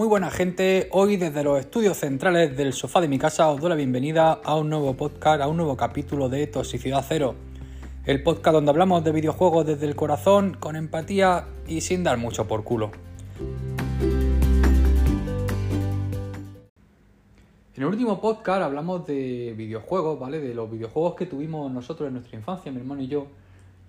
Muy 0.00 0.08
buena 0.08 0.30
gente, 0.30 0.88
hoy 0.92 1.18
desde 1.18 1.44
los 1.44 1.60
estudios 1.60 1.98
centrales 1.98 2.56
del 2.56 2.72
sofá 2.72 3.02
de 3.02 3.08
mi 3.08 3.18
casa 3.18 3.50
os 3.50 3.60
doy 3.60 3.68
la 3.68 3.74
bienvenida 3.74 4.32
a 4.32 4.56
un 4.56 4.70
nuevo 4.70 4.94
podcast, 4.94 5.42
a 5.42 5.46
un 5.46 5.58
nuevo 5.58 5.76
capítulo 5.76 6.30
de 6.30 6.46
Toxicidad 6.46 7.04
Cero. 7.06 7.34
El 8.06 8.22
podcast 8.22 8.54
donde 8.54 8.70
hablamos 8.70 9.04
de 9.04 9.12
videojuegos 9.12 9.66
desde 9.66 9.84
el 9.84 9.94
corazón, 9.94 10.56
con 10.58 10.74
empatía 10.74 11.48
y 11.66 11.82
sin 11.82 12.02
dar 12.02 12.16
mucho 12.16 12.48
por 12.48 12.64
culo. 12.64 12.92
En 17.74 17.82
el 17.82 17.84
último 17.84 18.22
podcast 18.22 18.62
hablamos 18.62 19.06
de 19.06 19.52
videojuegos, 19.54 20.18
¿vale? 20.18 20.40
De 20.40 20.54
los 20.54 20.70
videojuegos 20.70 21.14
que 21.14 21.26
tuvimos 21.26 21.70
nosotros 21.70 22.06
en 22.06 22.14
nuestra 22.14 22.38
infancia, 22.38 22.72
mi 22.72 22.78
hermano 22.78 23.02
y 23.02 23.08
yo. 23.08 23.26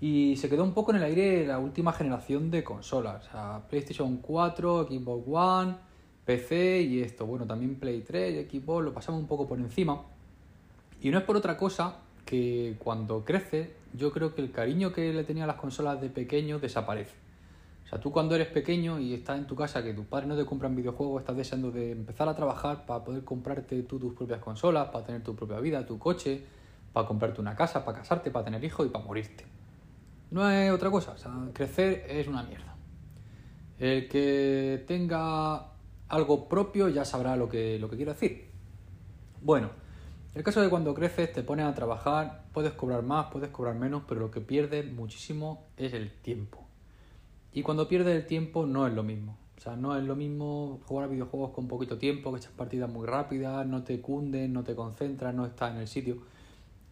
Y 0.01 0.35
se 0.35 0.49
quedó 0.49 0.65
un 0.65 0.73
poco 0.73 0.91
en 0.91 0.97
el 0.97 1.03
aire 1.03 1.47
la 1.47 1.57
última 1.57 1.93
generación 1.93 2.51
de 2.51 2.65
consolas. 2.65 3.29
PlayStation 3.69 4.17
4, 4.17 4.87
Xbox 4.89 5.23
One, 5.31 5.90
PC 6.31 6.81
y 6.83 7.01
esto. 7.01 7.25
Bueno, 7.25 7.45
también 7.45 7.75
Play 7.75 8.01
3 8.01 8.47
y 8.53 8.59
Xbox 8.59 8.85
lo 8.85 8.93
pasamos 8.93 9.19
un 9.19 9.27
poco 9.27 9.47
por 9.47 9.59
encima. 9.59 10.01
Y 11.01 11.09
no 11.09 11.17
es 11.17 11.25
por 11.25 11.35
otra 11.35 11.57
cosa 11.57 11.97
que 12.25 12.77
cuando 12.79 13.25
crece, 13.25 13.73
yo 13.93 14.13
creo 14.13 14.33
que 14.33 14.41
el 14.41 14.51
cariño 14.51 14.93
que 14.93 15.11
le 15.11 15.25
tenía 15.25 15.43
a 15.43 15.47
las 15.47 15.57
consolas 15.57 15.99
de 15.99 16.09
pequeño 16.09 16.59
desaparece. 16.59 17.15
O 17.83 17.89
sea, 17.89 17.99
tú 17.99 18.13
cuando 18.13 18.35
eres 18.35 18.47
pequeño 18.47 18.97
y 18.97 19.13
estás 19.13 19.39
en 19.39 19.45
tu 19.45 19.57
casa, 19.57 19.83
que 19.83 19.93
tus 19.93 20.05
padres 20.05 20.29
no 20.29 20.37
te 20.37 20.45
compran 20.45 20.73
videojuegos, 20.73 21.21
estás 21.21 21.35
deseando 21.35 21.69
de 21.69 21.91
empezar 21.91 22.29
a 22.29 22.35
trabajar 22.35 22.85
para 22.85 23.03
poder 23.03 23.25
comprarte 23.25 23.83
tú 23.83 23.99
tus 23.99 24.13
propias 24.13 24.39
consolas, 24.39 24.87
para 24.87 25.05
tener 25.05 25.23
tu 25.23 25.35
propia 25.35 25.59
vida, 25.59 25.85
tu 25.85 25.99
coche, 25.99 26.45
para 26.93 27.05
comprarte 27.05 27.41
una 27.41 27.57
casa, 27.57 27.83
para 27.83 27.97
casarte, 27.97 28.31
para 28.31 28.45
tener 28.45 28.63
hijos 28.63 28.87
y 28.87 28.89
para 28.89 29.03
morirte. 29.03 29.43
No 30.29 30.49
es 30.49 30.71
otra 30.71 30.89
cosa, 30.89 31.11
o 31.11 31.17
sea, 31.17 31.33
crecer 31.51 32.05
es 32.07 32.25
una 32.29 32.43
mierda. 32.43 32.73
El 33.77 34.07
que 34.07 34.85
tenga 34.87 35.70
algo 36.11 36.49
propio 36.49 36.89
ya 36.89 37.05
sabrá 37.05 37.35
lo 37.35 37.49
que, 37.49 37.79
lo 37.79 37.89
que 37.89 37.95
quiero 37.95 38.13
decir. 38.13 38.49
Bueno, 39.41 39.69
el 40.35 40.43
caso 40.43 40.61
de 40.61 40.69
cuando 40.69 40.93
creces 40.93 41.31
te 41.31 41.41
pones 41.41 41.65
a 41.65 41.73
trabajar, 41.73 42.45
puedes 42.53 42.73
cobrar 42.73 43.01
más, 43.01 43.27
puedes 43.31 43.49
cobrar 43.49 43.75
menos, 43.75 44.03
pero 44.07 44.19
lo 44.19 44.29
que 44.29 44.41
pierdes 44.41 44.91
muchísimo 44.91 45.67
es 45.77 45.93
el 45.93 46.11
tiempo. 46.11 46.67
Y 47.53 47.63
cuando 47.63 47.87
pierdes 47.87 48.15
el 48.15 48.27
tiempo 48.27 48.65
no 48.65 48.87
es 48.87 48.93
lo 48.93 49.03
mismo. 49.03 49.37
O 49.57 49.61
sea, 49.61 49.75
no 49.75 49.97
es 49.97 50.03
lo 50.03 50.15
mismo 50.15 50.81
jugar 50.85 51.05
a 51.05 51.07
videojuegos 51.07 51.51
con 51.51 51.67
poquito 51.67 51.97
tiempo, 51.97 52.31
que 52.31 52.39
echas 52.39 52.51
partidas 52.51 52.89
muy 52.89 53.07
rápidas, 53.07 53.65
no 53.65 53.83
te 53.83 54.01
cunden, 54.01 54.51
no 54.51 54.63
te 54.63 54.75
concentras, 54.75 55.33
no 55.33 55.45
estás 55.45 55.73
en 55.73 55.81
el 55.81 55.87
sitio. 55.87 56.17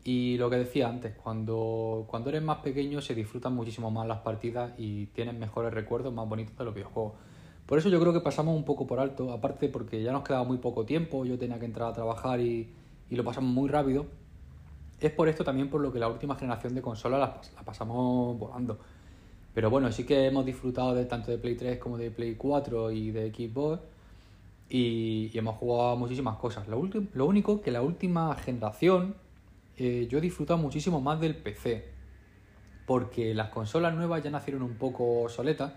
Y 0.03 0.37
lo 0.37 0.49
que 0.49 0.57
decía 0.57 0.87
antes, 0.87 1.13
cuando, 1.15 2.05
cuando 2.07 2.29
eres 2.29 2.41
más 2.41 2.59
pequeño 2.59 3.01
se 3.01 3.15
disfrutan 3.15 3.53
muchísimo 3.53 3.91
más 3.91 4.07
las 4.07 4.19
partidas 4.19 4.73
y 4.77 5.07
tienes 5.07 5.35
mejores 5.35 5.73
recuerdos 5.73 6.13
más 6.13 6.27
bonitos 6.27 6.57
de 6.57 6.63
los 6.63 6.73
videojuegos. 6.73 7.13
Por 7.69 7.77
eso 7.77 7.89
yo 7.89 7.99
creo 7.99 8.11
que 8.11 8.21
pasamos 8.21 8.55
un 8.55 8.63
poco 8.63 8.87
por 8.87 8.99
alto, 8.99 9.31
aparte 9.31 9.69
porque 9.69 10.01
ya 10.01 10.11
nos 10.11 10.23
quedaba 10.23 10.43
muy 10.43 10.57
poco 10.57 10.85
tiempo, 10.85 11.23
yo 11.23 11.37
tenía 11.37 11.59
que 11.59 11.65
entrar 11.65 11.91
a 11.91 11.93
trabajar 11.93 12.39
y, 12.39 12.67
y 13.11 13.15
lo 13.15 13.23
pasamos 13.23 13.51
muy 13.51 13.69
rápido. 13.69 14.07
Es 14.99 15.11
por 15.11 15.29
esto 15.29 15.43
también 15.43 15.69
por 15.69 15.79
lo 15.79 15.93
que 15.93 15.99
la 15.99 16.07
última 16.07 16.33
generación 16.33 16.73
de 16.73 16.81
consolas 16.81 17.19
la, 17.53 17.61
pasamos 17.63 18.39
volando. 18.39 18.79
Pero 19.53 19.69
bueno, 19.69 19.91
sí 19.91 20.03
que 20.03 20.25
hemos 20.25 20.47
disfrutado 20.47 20.95
de 20.95 21.05
tanto 21.05 21.29
de 21.29 21.37
Play 21.37 21.53
3 21.53 21.77
como 21.77 21.99
de 21.99 22.09
Play 22.09 22.33
4 22.33 22.89
y 22.89 23.11
de 23.11 23.31
Xbox 23.31 23.83
y, 24.67 25.29
y 25.31 25.37
hemos 25.37 25.55
jugado 25.57 25.95
muchísimas 25.95 26.37
cosas. 26.37 26.67
Lo, 26.67 26.81
lo 27.13 27.25
único 27.27 27.61
que 27.61 27.69
la 27.69 27.83
última 27.83 28.33
generación 28.33 29.13
eh, 29.77 30.07
yo 30.09 30.17
he 30.17 30.21
disfrutado 30.21 30.57
muchísimo 30.57 31.01
más 31.01 31.21
del 31.21 31.35
PC. 31.35 31.85
Porque 32.87 33.35
las 33.35 33.49
consolas 33.49 33.93
nuevas 33.93 34.23
ya 34.23 34.31
nacieron 34.31 34.63
un 34.63 34.73
poco 34.73 35.29
soletas 35.29 35.73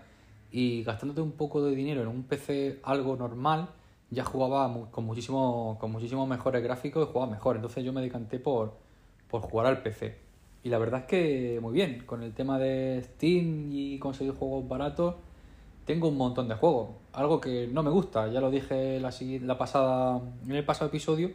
y 0.53 0.83
gastándote 0.83 1.19
un 1.19 1.31
poco 1.31 1.65
de 1.65 1.75
dinero 1.75 2.03
en 2.03 2.07
un 2.07 2.23
PC 2.23 2.79
algo 2.83 3.15
normal, 3.15 3.69
ya 4.11 4.23
jugaba 4.23 4.71
con 4.91 5.03
muchísimo, 5.03 5.77
con 5.81 5.91
muchísimos 5.91 6.27
mejores 6.27 6.63
gráficos 6.63 7.09
y 7.09 7.11
jugaba 7.11 7.31
mejor. 7.31 7.55
Entonces 7.55 7.83
yo 7.83 7.91
me 7.91 8.01
decanté 8.01 8.37
por, 8.37 8.75
por 9.27 9.41
jugar 9.41 9.65
al 9.65 9.81
PC. 9.81 10.15
Y 10.63 10.69
la 10.69 10.77
verdad 10.77 11.01
es 11.01 11.05
que 11.07 11.59
muy 11.59 11.73
bien, 11.73 12.03
con 12.05 12.21
el 12.21 12.33
tema 12.33 12.59
de 12.59 13.01
Steam 13.03 13.71
y 13.71 13.97
conseguir 13.97 14.35
juegos 14.35 14.67
baratos, 14.67 15.15
tengo 15.85 16.07
un 16.07 16.17
montón 16.17 16.47
de 16.47 16.53
juegos. 16.53 16.89
Algo 17.13 17.41
que 17.41 17.67
no 17.67 17.81
me 17.81 17.89
gusta, 17.89 18.27
ya 18.27 18.39
lo 18.39 18.51
dije 18.51 18.99
la, 18.99 19.11
la 19.41 19.57
pasada, 19.57 20.21
en 20.45 20.51
el 20.51 20.63
pasado 20.63 20.89
episodio, 20.89 21.31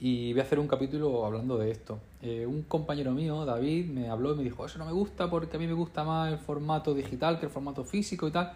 y 0.00 0.32
voy 0.32 0.40
a 0.40 0.44
hacer 0.44 0.58
un 0.58 0.66
capítulo 0.66 1.26
hablando 1.26 1.58
de 1.58 1.70
esto. 1.70 2.00
Eh, 2.22 2.46
un 2.46 2.62
compañero 2.62 3.12
mío, 3.12 3.44
David, 3.44 3.84
me 3.90 4.08
habló 4.08 4.32
y 4.32 4.38
me 4.38 4.44
dijo, 4.44 4.64
eso 4.64 4.78
no 4.78 4.86
me 4.86 4.92
gusta 4.92 5.28
porque 5.28 5.58
a 5.58 5.60
mí 5.60 5.66
me 5.66 5.74
gusta 5.74 6.04
más 6.04 6.32
el 6.32 6.38
formato 6.38 6.94
digital 6.94 7.38
que 7.38 7.46
el 7.46 7.52
formato 7.52 7.84
físico 7.84 8.26
y 8.26 8.30
tal. 8.30 8.54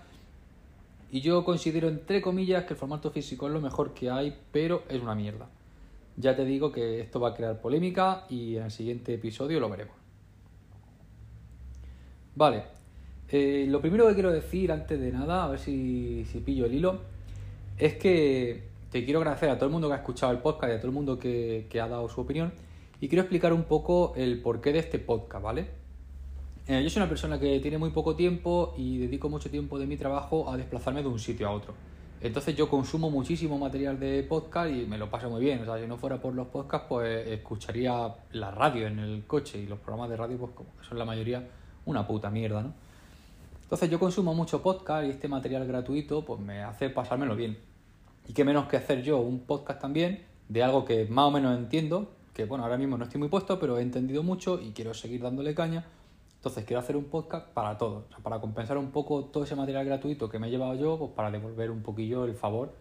Y 1.13 1.21
yo 1.21 1.45
considero, 1.45 1.89
entre 1.89 2.23
comillas, 2.23 2.65
que 2.65 2.73
el 2.73 2.79
formato 2.79 3.11
físico 3.11 3.47
es 3.47 3.53
lo 3.53 3.61
mejor 3.61 3.93
que 3.93 4.11
hay, 4.11 4.35
pero 4.53 4.85
es 4.89 5.01
una 5.03 5.15
mierda. 5.15 5.47
Ya 6.17 6.35
te 6.35 6.47
digo 6.47 6.73
que 6.73 7.01
esto 7.01 7.21
va 7.21 7.31
a 7.31 7.35
crear 7.35 7.61
polémica 7.61 8.25
y 8.31 8.57
en 8.57 8.65
el 8.65 8.71
siguiente 8.71 9.13
episodio 9.13 9.61
lo 9.61 9.69
veremos. 9.69 9.95
Vale, 12.37 12.65
eh, 13.29 13.67
lo 13.69 13.83
primero 13.83 14.09
que 14.09 14.15
quiero 14.15 14.33
decir 14.33 14.73
antes 14.73 14.99
de 14.99 15.13
nada, 15.13 15.45
a 15.45 15.49
ver 15.49 15.59
si, 15.59 16.25
si 16.25 16.41
pillo 16.41 16.65
el 16.65 16.75
hilo, 16.75 17.01
es 17.77 17.95
que 17.95 18.74
quiero 19.03 19.19
agradecer 19.19 19.51
a 19.51 19.57
todo 19.57 19.67
el 19.67 19.73
mundo 19.73 19.89
que 19.89 19.95
ha 19.95 19.97
escuchado 19.97 20.31
el 20.31 20.39
podcast 20.39 20.73
y 20.73 20.77
a 20.77 20.79
todo 20.79 20.87
el 20.87 20.95
mundo 20.95 21.19
que, 21.19 21.67
ha 21.83 21.89
dado 21.89 22.09
su 22.09 22.21
opinión. 22.21 22.53
Y 23.01 23.09
quiero 23.09 23.23
explicar 23.23 23.53
un 23.53 23.65
poco 23.65 24.13
el 24.17 24.41
porqué 24.41 24.73
de 24.73 24.79
este 24.79 25.01
podcast, 25.01 25.43
¿vale? 25.43 25.69
Eh, 26.69 26.81
yo 26.83 26.89
soy 26.89 27.01
una 27.03 27.09
persona 27.09 27.41
que 27.41 27.59
tiene 27.59 27.77
muy 27.77 27.91
poco 27.91 28.15
tiempo 28.15 28.73
y 28.79 28.99
dedico 28.99 29.29
mucho 29.29 29.51
tiempo 29.51 29.79
de 29.79 29.87
mi 29.87 29.97
trabajo 29.97 30.49
a 30.49 30.57
desplazarme 30.57 31.03
de 31.03 31.09
un 31.09 31.19
sitio 31.19 31.49
a 31.49 31.51
otro. 31.51 31.75
Entonces 32.21 32.55
yo 32.55 32.71
consumo 32.71 33.11
muchísimo 33.11 33.59
material 33.59 33.99
de 33.99 34.23
podcast 34.23 34.71
y 34.71 34.87
me 34.87 34.97
lo 34.97 35.11
paso 35.11 35.29
muy 35.29 35.43
bien. 35.43 35.61
O 35.63 35.65
sea, 35.65 35.79
si 35.79 35.87
no 35.87 35.97
fuera 35.97 36.21
por 36.21 36.33
los 36.33 36.47
podcasts, 36.47 36.87
pues 36.89 37.27
escucharía 37.27 38.15
la 38.33 38.51
radio 38.51 38.87
en 38.87 38.99
el 39.01 39.27
coche 39.27 39.59
y 39.59 39.67
los 39.67 39.79
programas 39.81 40.09
de 40.11 40.17
radio, 40.17 40.39
pues 40.39 40.53
como 40.53 40.71
son 40.89 40.99
la 40.99 41.05
mayoría 41.05 41.47
una 41.85 42.07
puta 42.07 42.31
mierda, 42.31 42.63
¿no? 42.63 42.73
Entonces 43.63 43.91
yo 43.91 43.99
consumo 43.99 44.35
mucho 44.35 44.63
podcast 44.63 45.07
y 45.07 45.11
este 45.11 45.27
material 45.27 45.67
gratuito 45.67 46.25
pues 46.25 46.41
me 46.41 46.63
hace 46.63 46.91
pasármelo 46.91 47.35
bien. 47.35 47.74
Y 48.27 48.33
qué 48.33 48.45
menos 48.45 48.67
que 48.69 48.77
hacer 48.77 49.03
yo 49.03 49.19
un 49.19 49.41
podcast 49.41 49.81
también 49.81 50.25
de 50.49 50.63
algo 50.63 50.85
que 50.85 51.07
más 51.07 51.27
o 51.27 51.31
menos 51.31 51.57
entiendo, 51.59 52.13
que 52.33 52.45
bueno, 52.45 52.65
ahora 52.65 52.77
mismo 52.77 52.97
no 52.97 53.05
estoy 53.05 53.19
muy 53.19 53.29
puesto, 53.29 53.59
pero 53.59 53.79
he 53.79 53.83
entendido 53.83 54.23
mucho 54.23 54.61
y 54.61 54.73
quiero 54.73 54.95
seguir 54.95 55.23
dándole 55.23 55.55
caña. 55.55 55.85
Entonces 56.37 56.65
quiero 56.65 56.81
hacer 56.81 56.97
un 56.97 57.05
podcast 57.05 57.49
para 57.49 57.79
todos, 57.79 58.05
para 58.23 58.39
compensar 58.41 58.77
un 58.77 58.91
poco 58.91 59.25
todo 59.25 59.45
ese 59.45 59.57
material 59.57 59.87
gratuito 59.87 60.29
que 60.29 60.39
me 60.39 60.49
he 60.49 60.51
llevado 60.51 60.75
yo, 60.75 60.99
pues 60.99 61.13
para 61.13 61.31
devolver 61.31 61.71
un 61.71 61.83
poquillo 61.83 62.25
el 62.25 62.35
favor 62.35 62.75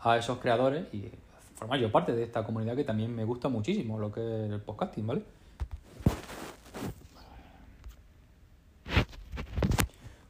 a 0.00 0.18
esos 0.18 0.38
creadores 0.38 0.92
y 0.92 1.10
formar 1.54 1.80
yo 1.80 1.90
parte 1.90 2.12
de 2.12 2.22
esta 2.22 2.44
comunidad 2.44 2.76
que 2.76 2.84
también 2.84 3.14
me 3.14 3.24
gusta 3.24 3.48
muchísimo 3.48 3.98
lo 3.98 4.12
que 4.12 4.20
es 4.20 4.50
el 4.50 4.60
podcasting, 4.60 5.06
¿vale? 5.06 5.22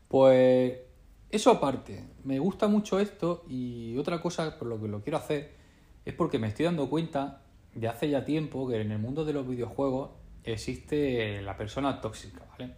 Pues 0.09 0.86
eso 1.37 1.51
aparte, 1.51 2.05
me 2.25 2.39
gusta 2.39 2.69
mucho 2.69 2.99
esto 2.99 3.45
y 3.49 3.97
otra 3.97 4.21
cosa 4.21 4.59
por 4.59 4.69
lo 4.69 4.81
que 4.81 4.89
lo 4.89 5.03
quiero 5.03 5.19
hacer 5.19 5.53
es 6.05 6.15
porque 6.15 6.39
me 6.39 6.49
estoy 6.49 6.65
dando 6.65 6.89
cuenta 6.89 7.43
de 7.75 7.89
hace 7.89 8.09
ya 8.09 8.25
tiempo 8.25 8.69
que 8.69 8.81
en 8.81 8.93
el 8.93 8.99
mundo 8.99 9.25
de 9.25 9.33
los 9.33 9.47
videojuegos 9.47 10.11
existe 10.45 11.43
la 11.43 11.57
persona 11.57 12.01
tóxica, 12.01 12.45
¿vale? 12.51 12.73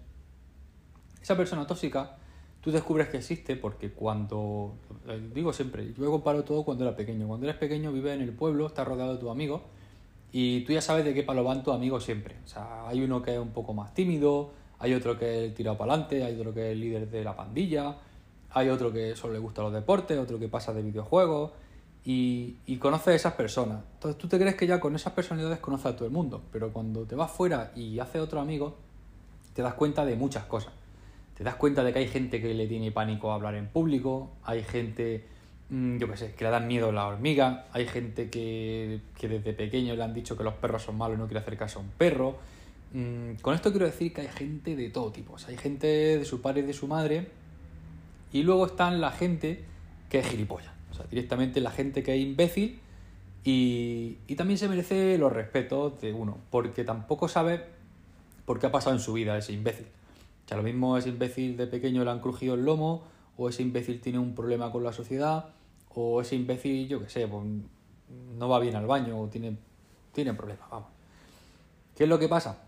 Esa 1.21 1.37
persona 1.37 1.67
tóxica 1.67 2.17
tú 2.61 2.71
descubres 2.71 3.09
que 3.09 3.19
existe 3.19 3.57
porque 3.57 3.91
cuando, 3.93 4.75
eh, 5.07 5.21
digo 5.33 5.53
siempre, 5.53 5.93
yo 5.95 6.11
comparo 6.11 6.45
todo 6.45 6.65
cuando 6.65 6.85
era 6.85 6.97
pequeño. 6.97 7.27
Cuando 7.27 7.47
eres 7.47 7.59
pequeño 7.59 7.93
vives 7.93 8.15
en 8.15 8.23
el 8.23 8.33
pueblo, 8.33 8.67
estás 8.67 8.87
rodeado 8.87 9.15
de 9.15 9.21
tus 9.21 9.31
amigos 9.31 9.63
y 10.33 10.61
tú 10.65 10.73
ya 10.73 10.83
sabes 10.83 11.05
de 11.05 11.15
qué 11.15 11.23
palo 11.23 11.45
van 11.45 11.63
tus 11.63 11.75
amigos 11.75 12.05
siempre. 12.05 12.37
O 12.45 12.49
sea, 12.49 12.89
hay 12.89 13.03
uno 13.03 13.23
que 13.23 13.35
es 13.35 13.39
un 13.39 13.51
poco 13.51 13.73
más 13.73 13.95
tímido, 13.95 14.51
hay 14.79 14.95
otro 14.95 15.19
que 15.19 15.31
es 15.31 15.49
el 15.49 15.55
tirado 15.55 15.79
para 15.79 15.93
adelante, 15.93 16.25
hay 16.25 16.35
otro 16.35 16.53
que 16.53 16.67
es 16.67 16.73
el 16.73 16.81
líder 16.81 17.11
de 17.11 17.25
la 17.25 17.37
pandilla, 17.37 17.97
hay 18.51 18.69
otro 18.69 18.93
que 18.93 19.15
solo 19.17 19.35
le 19.35 19.39
gusta 19.39 19.63
los 19.63 19.73
deportes, 19.73 20.19
otro 20.19 20.39
que 20.39 20.49
pasa 20.49 20.73
de 20.73 20.83
videojuegos 20.83 21.53
y, 22.05 22.57
y 22.67 22.81
a 22.83 23.15
esas 23.15 23.35
personas. 23.35 23.83
Entonces 23.95 24.19
tú 24.19 24.29
te 24.29 24.39
crees 24.39 24.55
que 24.55 24.67
ya 24.67 24.81
con 24.81 24.95
esas 24.95 25.13
personalidades 25.13 25.59
conoces 25.59 25.87
a 25.87 25.97
todo 25.97 26.07
el 26.07 26.13
mundo, 26.13 26.43
pero 26.53 26.73
cuando 26.73 27.05
te 27.05 27.15
vas 27.15 27.31
fuera 27.31 27.73
y 27.77 27.99
haces 27.99 28.23
otro 28.23 28.41
amigo, 28.41 28.77
te 29.55 29.63
das 29.63 29.75
cuenta 29.75 30.05
de 30.05 30.17
muchas 30.17 30.45
cosas. 30.45 30.73
Te 31.37 31.45
das 31.45 31.57
cuenta 31.57 31.85
de 31.85 31.93
que 31.93 32.01
hay 32.01 32.09
gente 32.09 32.41
que 32.41 32.55
le 32.55 32.67
tiene 32.67 32.91
pánico 32.91 33.31
a 33.31 33.35
hablar 33.35 33.55
en 33.55 33.69
público, 33.69 34.31
hay 34.43 34.63
gente, 34.63 35.25
mm, 35.69 35.99
yo 35.99 36.09
qué 36.09 36.17
sé, 36.17 36.35
que 36.35 36.45
le 36.45 36.51
dan 36.51 36.67
miedo 36.67 36.89
a 36.89 36.93
la 36.93 37.07
hormiga, 37.07 37.67
hay 37.73 37.87
gente 37.87 38.31
que, 38.31 39.01
que 39.17 39.29
desde 39.29 39.53
pequeño 39.53 39.95
le 39.95 40.03
han 40.03 40.15
dicho 40.15 40.37
que 40.37 40.43
los 40.43 40.55
perros 40.55 40.83
son 40.83 40.97
malos 40.97 41.17
y 41.17 41.21
no 41.21 41.27
quiere 41.27 41.41
hacer 41.41 41.57
caso 41.57 41.79
a 41.79 41.83
un 41.83 41.91
perro. 41.91 42.39
Mm, 42.93 43.35
con 43.43 43.55
esto 43.55 43.71
quiero 43.71 43.87
decir 43.87 44.15
que 44.15 44.23
hay 44.23 44.29
gente 44.29 44.75
de 44.75 44.89
todo 44.91 45.13
tipo. 45.13 45.37
hay 45.47 45.57
gente 45.59 45.87
de 45.87 46.25
su 46.25 46.41
padre 46.41 46.63
y 46.63 46.65
de 46.65 46.73
su 46.73 46.89
madre 46.89 47.29
y 48.33 48.43
luego 48.43 48.67
están 48.67 49.01
la 49.01 49.11
gente 49.11 49.65
que 50.09 50.21
es 50.21 50.27
gilipollas. 50.27 50.73
O 50.91 50.95
sea, 50.95 51.07
directamente 51.07 51.61
la 51.61 51.71
gente 51.71 52.03
que 52.03 52.15
es 52.15 52.21
imbécil 52.21 52.81
y, 53.45 54.19
y 54.27 54.35
también 54.37 54.59
se 54.59 54.69
merece 54.69 55.19
los 55.19 55.33
respetos 55.33 56.01
de 56.01 56.13
uno, 56.13 56.39
porque 56.51 56.85
tampoco 56.85 57.29
sabe 57.29 57.65
por 58.45 58.59
qué 58.59 58.67
ha 58.67 58.73
pasado 58.73 58.97
en 58.97 59.01
su 59.01 59.13
vida 59.13 59.37
ese 59.37 59.53
imbécil. 59.53 59.87
O 60.45 60.49
sea, 60.49 60.57
lo 60.57 60.63
mismo 60.63 60.97
ese 60.97 61.11
imbécil 61.11 61.57
de 61.57 61.67
pequeño 61.67 62.05
le 62.05 62.11
han 62.11 62.21
crujido 62.21 62.55
el 62.55 62.65
lomo, 62.65 63.03
o 63.37 63.49
ese 63.49 63.63
imbécil 63.63 64.01
tiene 64.01 64.19
un 64.19 64.35
problema 64.35 64.73
con 64.73 64.83
la 64.83 64.93
sociedad, 64.93 65.51
o 65.91 66.21
ese 66.21 66.37
imbécil, 66.37 66.89
yo 66.89 67.01
qué 67.01 67.09
sé, 67.09 67.29
pues, 67.29 67.45
no 68.39 68.49
va 68.49 68.59
bien 68.59 68.75
al 68.77 68.87
baño 68.87 69.21
o 69.21 69.29
tiene, 69.29 69.57
tiene 70.13 70.33
problemas, 70.35 70.71
vamos. 70.71 70.89
¿Qué 71.95 72.05
es 72.05 72.09
lo 72.09 72.19
que 72.19 72.29
pasa? 72.29 72.63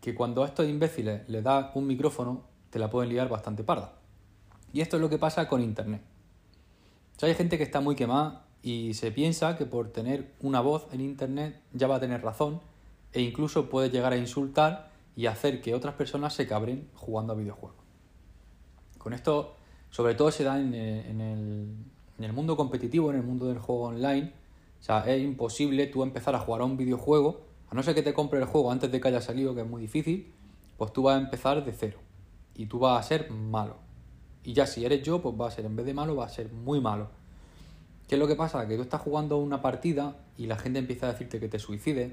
Que 0.00 0.14
cuando 0.14 0.44
a 0.44 0.46
estos 0.46 0.68
imbéciles 0.68 1.28
les 1.28 1.42
das 1.42 1.74
un 1.74 1.86
micrófono, 1.86 2.42
te 2.70 2.78
la 2.78 2.90
pueden 2.90 3.10
liar 3.10 3.28
bastante 3.28 3.64
parda. 3.64 3.92
Y 4.74 4.80
esto 4.80 4.96
es 4.96 5.00
lo 5.00 5.08
que 5.08 5.18
pasa 5.18 5.48
con 5.48 5.62
Internet. 5.62 6.02
Hay 7.22 7.34
gente 7.34 7.56
que 7.56 7.62
está 7.62 7.80
muy 7.80 7.94
quemada 7.94 8.44
y 8.60 8.92
se 8.94 9.12
piensa 9.12 9.56
que 9.56 9.64
por 9.66 9.92
tener 9.92 10.34
una 10.40 10.60
voz 10.60 10.88
en 10.92 11.00
Internet 11.00 11.62
ya 11.72 11.86
va 11.86 11.96
a 11.96 12.00
tener 12.00 12.22
razón 12.22 12.60
e 13.12 13.22
incluso 13.22 13.70
puede 13.70 13.88
llegar 13.88 14.12
a 14.12 14.16
insultar 14.16 14.90
y 15.14 15.26
hacer 15.26 15.62
que 15.62 15.74
otras 15.74 15.94
personas 15.94 16.34
se 16.34 16.48
cabren 16.48 16.90
jugando 16.94 17.32
a 17.32 17.36
videojuegos. 17.36 17.78
Con 18.98 19.12
esto, 19.12 19.54
sobre 19.90 20.16
todo 20.16 20.32
se 20.32 20.42
da 20.42 20.60
en, 20.60 20.74
en, 20.74 21.20
el, 21.20 21.68
en 22.18 22.24
el 22.24 22.32
mundo 22.32 22.56
competitivo, 22.56 23.10
en 23.10 23.16
el 23.18 23.22
mundo 23.22 23.46
del 23.46 23.60
juego 23.60 23.84
online. 23.84 24.32
O 24.80 24.82
sea, 24.82 25.00
es 25.06 25.22
imposible 25.22 25.86
tú 25.86 26.02
empezar 26.02 26.34
a 26.34 26.40
jugar 26.40 26.62
a 26.62 26.64
un 26.64 26.76
videojuego, 26.76 27.42
a 27.70 27.76
no 27.76 27.82
ser 27.84 27.94
que 27.94 28.02
te 28.02 28.12
compre 28.12 28.40
el 28.40 28.46
juego 28.46 28.72
antes 28.72 28.90
de 28.90 29.00
que 29.00 29.06
haya 29.06 29.20
salido, 29.20 29.54
que 29.54 29.60
es 29.60 29.68
muy 29.68 29.80
difícil, 29.80 30.34
pues 30.76 30.92
tú 30.92 31.04
vas 31.04 31.16
a 31.16 31.20
empezar 31.20 31.64
de 31.64 31.72
cero. 31.72 31.98
Y 32.56 32.66
tú 32.66 32.80
vas 32.80 32.98
a 32.98 33.08
ser 33.08 33.30
malo. 33.30 33.83
Y 34.44 34.52
ya 34.52 34.66
si 34.66 34.84
eres 34.84 35.02
yo, 35.02 35.22
pues 35.22 35.34
va 35.40 35.48
a 35.48 35.50
ser, 35.50 35.64
en 35.64 35.74
vez 35.74 35.86
de 35.86 35.94
malo, 35.94 36.14
va 36.14 36.26
a 36.26 36.28
ser 36.28 36.52
muy 36.52 36.80
malo. 36.80 37.08
¿Qué 38.06 38.16
es 38.16 38.18
lo 38.18 38.26
que 38.26 38.36
pasa? 38.36 38.68
Que 38.68 38.76
tú 38.76 38.82
estás 38.82 39.00
jugando 39.00 39.38
una 39.38 39.62
partida 39.62 40.16
y 40.36 40.46
la 40.46 40.56
gente 40.56 40.78
empieza 40.78 41.08
a 41.08 41.12
decirte 41.12 41.40
que 41.40 41.48
te 41.48 41.58
suicides. 41.58 42.12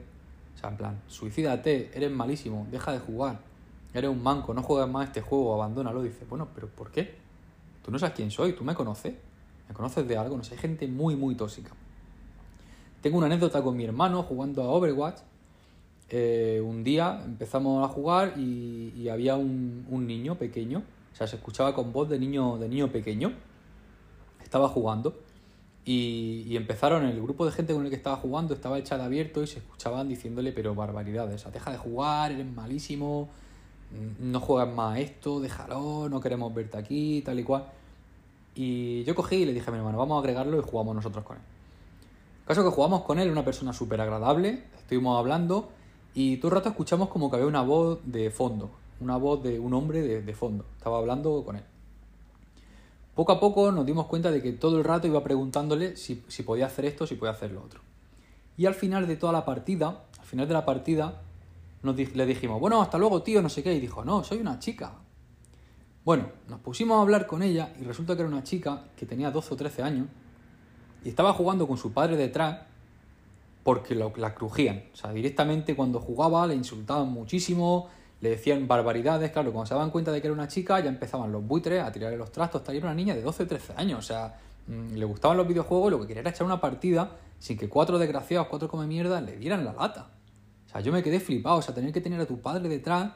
O 0.56 0.58
sea, 0.58 0.70
en 0.70 0.78
plan, 0.78 1.02
suicídate, 1.08 1.92
eres 1.94 2.10
malísimo, 2.10 2.66
deja 2.72 2.94
de 2.94 3.00
jugar. 3.00 3.40
Eres 3.94 4.10
un 4.10 4.24
manco, 4.24 4.54
no 4.54 4.64
juegas 4.64 4.90
más 4.90 5.08
este 5.08 5.20
juego, 5.20 5.54
abandónalo. 5.54 6.02
Dices, 6.02 6.28
bueno, 6.30 6.48
pero 6.56 6.70
¿por 6.70 6.92
qué? 6.92 7.16
Tú 7.84 7.92
no 7.92 8.00
sabes 8.00 8.16
quién 8.16 8.32
soy, 8.32 8.54
tú 8.54 8.64
me 8.64 8.74
conoces. 8.74 9.14
Me 9.68 9.76
conoces 9.76 10.08
de 10.08 10.18
algo, 10.18 10.38
no 10.38 10.44
sé, 10.44 10.54
hay 10.54 10.62
gente 10.62 10.88
muy, 10.88 11.18
muy 11.18 11.36
tóxica. 11.36 11.72
Tengo 13.02 13.18
una 13.18 13.26
anécdota 13.26 13.62
con 13.62 13.76
mi 13.76 13.84
hermano 13.84 14.24
jugando 14.24 14.62
a 14.64 14.70
Overwatch. 14.70 15.20
Eh, 16.10 16.62
un 16.64 16.84
día 16.84 17.22
empezamos 17.26 17.84
a 17.84 17.92
jugar 17.92 18.38
y, 18.38 19.10
había 19.10 19.36
un 19.36 20.06
niño 20.08 20.36
pequeño 20.36 20.84
o 21.14 21.16
sea, 21.16 21.28
se 21.28 21.36
escuchaba 21.36 21.74
con 21.74 21.92
voz 21.92 22.10
de 22.10 22.20
niño, 22.20 22.58
de 22.58 22.70
niño 22.70 22.92
pequeño. 22.92 23.34
Estaba 24.44 24.68
jugando. 24.70 25.20
Y, 25.84 26.56
empezaron, 26.56 27.06
el 27.06 27.22
grupo 27.22 27.46
de 27.46 27.52
gente 27.52 27.74
con 27.74 27.84
el 27.84 27.90
que 27.90 27.96
estaba 27.96 28.16
jugando 28.16 28.54
estaba 28.54 28.78
el 28.78 28.84
chat 28.84 29.02
abierto 29.02 29.42
y 29.42 29.48
se 29.48 29.60
escuchaban 29.60 30.08
diciéndole, 30.08 30.52
pero 30.52 30.76
barbaridades. 30.76 31.36
O 31.36 31.38
sea, 31.40 31.52
deja 31.52 31.72
de 31.72 31.78
jugar, 31.78 32.32
eres 32.32 32.46
malísimo, 32.46 33.30
no 34.20 34.40
juegas 34.40 34.74
más 34.74 35.00
esto, 35.00 35.40
déjalo, 35.40 36.08
no 36.10 36.22
queremos 36.22 36.54
verte 36.54 36.78
aquí, 36.78 37.22
tal 37.26 37.40
y 37.40 37.44
cual. 37.44 37.66
Y 38.54 39.04
yo 39.04 39.16
cogí 39.16 39.38
y 39.38 39.46
le 39.46 39.54
dije 39.54 39.70
a 39.70 39.72
mi 39.72 39.80
hermano, 39.80 39.98
vamos 39.98 40.18
a 40.18 40.20
agregarlo 40.20 40.60
y 40.60 40.62
jugamos 40.62 40.96
nosotros 40.96 41.26
con 41.26 41.38
él. 41.38 41.44
Caso 42.46 42.64
que 42.64 42.70
jugamos 42.70 43.04
con 43.04 43.18
él, 43.20 43.32
una 43.32 43.46
persona 43.46 43.74
súper 43.74 44.02
agradable, 44.02 44.66
estuvimos 44.78 45.18
hablando 45.18 45.70
y 46.14 46.38
todo 46.38 46.50
el 46.50 46.56
rato 46.56 46.70
escuchamos 46.70 47.10
como 47.10 47.30
que 47.30 47.38
había 47.38 47.48
una 47.48 47.62
voz 47.62 48.00
de 48.04 48.30
fondo, 48.30 48.70
una 49.02 49.18
voz 49.18 49.44
de 49.44 49.60
un 49.60 49.74
hombre 49.74 50.02
de, 50.02 50.34
fondo. 50.34 50.66
Estaba 50.78 51.00
hablando 51.00 51.44
con 51.44 51.56
él. 51.56 51.64
Poco 53.16 53.34
a 53.34 53.40
poco 53.40 53.72
nos 53.72 53.86
dimos 53.86 54.06
cuenta 54.06 54.32
de 54.32 54.42
que 54.42 54.54
todo 54.54 54.78
el 54.78 54.84
rato 54.84 55.08
iba 55.08 55.24
preguntándole 55.24 55.98
si, 55.98 56.16
podía 56.46 56.68
hacer 56.68 56.86
esto, 56.86 57.06
si 57.06 57.16
podía 57.16 57.32
hacer 57.32 57.52
lo 57.52 57.64
otro. 57.64 57.82
Y 58.58 58.66
al 58.66 58.76
final 58.76 59.08
de 59.08 59.18
toda 59.18 59.34
la 59.34 59.44
partida, 59.44 60.06
al 60.20 60.26
final 60.26 60.48
de 60.48 60.54
la 60.54 60.66
partida, 60.66 61.22
nos 61.84 61.98
le 61.98 62.26
dijimos, 62.26 62.60
bueno, 62.60 62.82
hasta 62.82 62.98
luego, 62.98 63.22
tío, 63.24 63.42
no 63.42 63.50
sé 63.50 63.64
qué. 63.64 63.74
Y 63.74 63.80
dijo, 63.80 64.06
no, 64.06 64.24
soy 64.24 64.38
una 64.38 64.60
chica. 64.60 64.94
Bueno, 66.06 66.30
nos 66.48 66.60
pusimos 66.62 66.98
a 66.98 67.02
hablar 67.02 67.28
con 67.28 67.44
ella 67.44 67.74
y 67.80 67.84
resulta 67.84 68.16
que 68.16 68.22
era 68.22 68.30
una 68.30 68.44
chica 68.44 68.86
que 68.96 69.06
tenía 69.06 69.32
12 69.32 69.54
o 69.54 69.58
13 69.58 69.84
años 69.84 70.08
y 71.04 71.10
estaba 71.10 71.34
jugando 71.34 71.68
con 71.68 71.78
su 71.78 71.92
padre 71.92 72.16
detrás 72.16 72.62
porque 73.64 73.94
la 73.94 74.34
crujían. 74.34 74.86
O 74.94 74.96
sea, 74.96 75.12
directamente 75.12 75.76
cuando 75.76 76.00
jugaba 76.00 76.48
le 76.48 76.56
insultaban 76.56 77.10
muchísimo, 77.10 77.90
le 78.22 78.30
decían 78.30 78.68
barbaridades, 78.68 79.32
claro, 79.32 79.52
cuando 79.52 79.68
se 79.68 79.74
daban 79.74 79.90
cuenta 79.90 80.12
de 80.12 80.22
que 80.22 80.28
era 80.28 80.34
una 80.34 80.48
chica 80.48 80.80
ya 80.80 80.90
empezaban 80.90 81.32
los 81.32 81.46
buitres 81.46 81.84
a 81.84 81.92
tirarle 81.92 82.18
los 82.18 82.32
trastos, 82.32 82.64
tal, 82.64 82.76
era 82.76 82.86
una 82.86 82.96
niña 82.96 83.16
de 83.16 83.22
12 83.22 83.46
13 83.48 83.74
años, 83.76 84.00
o 84.00 84.02
sea, 84.02 84.36
mm, 84.68 84.94
le 84.94 85.06
gustaban 85.06 85.38
los 85.38 85.48
videojuegos 85.48 85.92
lo 85.92 86.00
que 86.02 86.08
quería 86.08 86.22
era 86.22 86.30
echar 86.30 86.46
una 86.46 86.62
partida 86.62 87.12
sin 87.40 87.58
que 87.58 87.68
cuatro 87.68 87.98
desgraciados, 87.98 88.48
cuatro 88.48 88.68
come 88.68 88.86
mierda, 88.86 89.20
le 89.20 89.36
dieran 89.36 89.66
la 89.66 89.74
lata. 89.74 90.10
O 90.68 90.70
sea, 90.70 90.82
yo 90.82 90.92
me 90.92 91.02
quedé 91.02 91.20
flipado, 91.20 91.58
o 91.58 91.62
sea, 91.64 91.74
tener 91.74 91.92
que 91.92 92.00
tener 92.00 92.22
a 92.22 92.28
tu 92.28 92.40
padre 92.40 92.70
detrás 92.70 93.12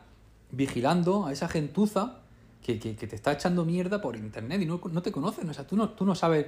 vigilando 0.51 1.27
a 1.27 1.31
esa 1.31 1.47
gentuza 1.47 2.17
que, 2.63 2.79
que, 2.79 2.95
te 2.95 3.15
está 3.15 3.33
echando 3.33 3.63
mierda 3.63 4.01
por 4.01 4.15
internet 4.15 4.59
y 4.63 4.65
no, 4.65 4.81
no, 4.91 5.01
te 5.03 5.11
conocen, 5.11 5.47
o 5.47 5.53
sea, 5.53 5.67
tú 5.67 5.75
no, 5.75 5.89
tú 5.91 6.05
no 6.05 6.15
sabes... 6.15 6.47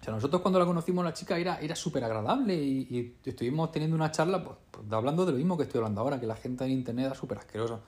O 0.00 0.04
sea, 0.04 0.14
nosotros 0.14 0.42
cuando 0.42 0.58
la 0.58 0.66
conocimos 0.66 1.04
la 1.04 1.12
chica 1.12 1.38
era, 1.38 1.58
era 1.60 1.74
súper 1.74 2.04
agradable 2.04 2.54
y, 2.54 3.16
estuvimos 3.24 3.72
teniendo 3.72 3.96
una 3.96 4.10
charla 4.10 4.42
pues, 4.42 4.56
pues, 4.70 4.92
hablando 4.92 5.24
de 5.24 5.32
lo 5.32 5.38
mismo 5.38 5.56
que 5.56 5.64
estoy 5.64 5.78
hablando 5.78 6.00
ahora, 6.00 6.20
que 6.20 6.26
la 6.26 6.36
gente 6.36 6.64
en 6.64 6.72
internet 6.72 7.06
era 7.06 7.14
súper 7.14 7.38
asquerosa. 7.38 7.80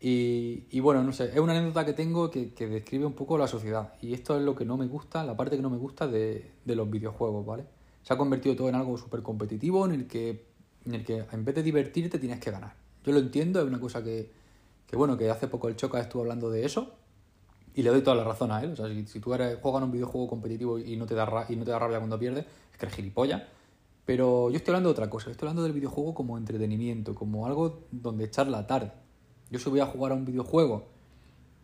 Y, 0.00 0.64
y, 0.70 0.80
bueno, 0.80 1.02
no 1.04 1.12
sé, 1.12 1.26
es 1.26 1.38
una 1.38 1.52
anécdota 1.52 1.84
que 1.84 1.92
tengo 1.92 2.30
que, 2.30 2.52
que, 2.54 2.66
describe 2.66 3.06
un 3.06 3.12
poco 3.12 3.38
la 3.38 3.46
sociedad. 3.46 3.92
Y 4.00 4.14
esto 4.14 4.36
es 4.36 4.42
lo 4.42 4.56
que 4.56 4.64
no 4.64 4.76
me 4.76 4.86
gusta, 4.86 5.24
la 5.24 5.36
parte 5.36 5.56
que 5.56 5.62
no 5.62 5.70
me 5.70 5.76
gusta 5.76 6.08
de, 6.08 6.50
de 6.64 6.74
los 6.74 6.90
videojuegos, 6.90 7.46
¿vale? 7.46 7.66
Se 8.02 8.12
ha 8.12 8.18
convertido 8.18 8.56
todo 8.56 8.68
en 8.68 8.74
algo 8.74 8.98
súper 8.98 9.22
competitivo 9.22 9.84
en 9.84 9.92
el, 9.92 10.06
que, 10.08 10.46
en 10.84 10.94
el 10.94 11.04
que 11.04 11.24
en 11.30 11.44
vez 11.44 11.54
de 11.54 11.62
divertirte 11.62 12.18
tienes 12.18 12.40
que 12.40 12.50
ganar. 12.50 12.74
Yo 13.04 13.12
lo 13.12 13.20
entiendo, 13.20 13.60
es 13.60 13.66
una 13.66 13.78
cosa 13.78 14.02
que, 14.02 14.28
que 14.88 14.96
bueno, 14.96 15.16
que 15.16 15.30
hace 15.30 15.46
poco 15.46 15.68
el 15.68 15.76
Choca 15.76 16.00
estuvo 16.00 16.22
hablando 16.22 16.50
de 16.50 16.64
eso 16.64 16.94
y 17.74 17.82
le 17.82 17.90
doy 17.90 18.02
toda 18.02 18.16
la 18.16 18.24
razón 18.24 18.52
a 18.52 18.62
él. 18.62 18.72
O 18.72 18.76
sea, 18.76 18.86
si, 19.06 19.20
tú 19.20 19.32
eres, 19.34 19.58
juegas 19.60 19.80
en 19.80 19.84
un 19.86 19.92
videojuego 19.92 20.28
competitivo 20.28 20.78
y 20.78 20.96
no, 20.96 21.06
te 21.06 21.14
da 21.14 21.46
y 21.48 21.56
no 21.56 21.64
te 21.64 21.70
da 21.70 21.78
rabia 21.78 21.98
cuando 21.98 22.18
pierdes, 22.18 22.44
es 22.72 22.78
que 22.78 22.86
eres 22.86 22.96
gilipollas. 22.96 23.42
Pero 24.04 24.50
yo 24.50 24.56
estoy 24.56 24.72
hablando 24.72 24.90
de 24.90 24.92
otra 24.92 25.08
cosa. 25.08 25.30
Estoy 25.30 25.46
hablando 25.46 25.62
del 25.62 25.72
videojuego 25.72 26.14
como 26.14 26.36
entretenimiento, 26.36 27.14
como 27.14 27.46
algo 27.46 27.80
donde 27.90 28.24
echar 28.24 28.48
la 28.48 28.66
tarde. 28.66 28.92
Yo 29.50 29.58
si 29.58 29.70
voy 29.70 29.80
a 29.80 29.86
jugar 29.86 30.12
a 30.12 30.14
un 30.14 30.24
videojuego, 30.24 30.84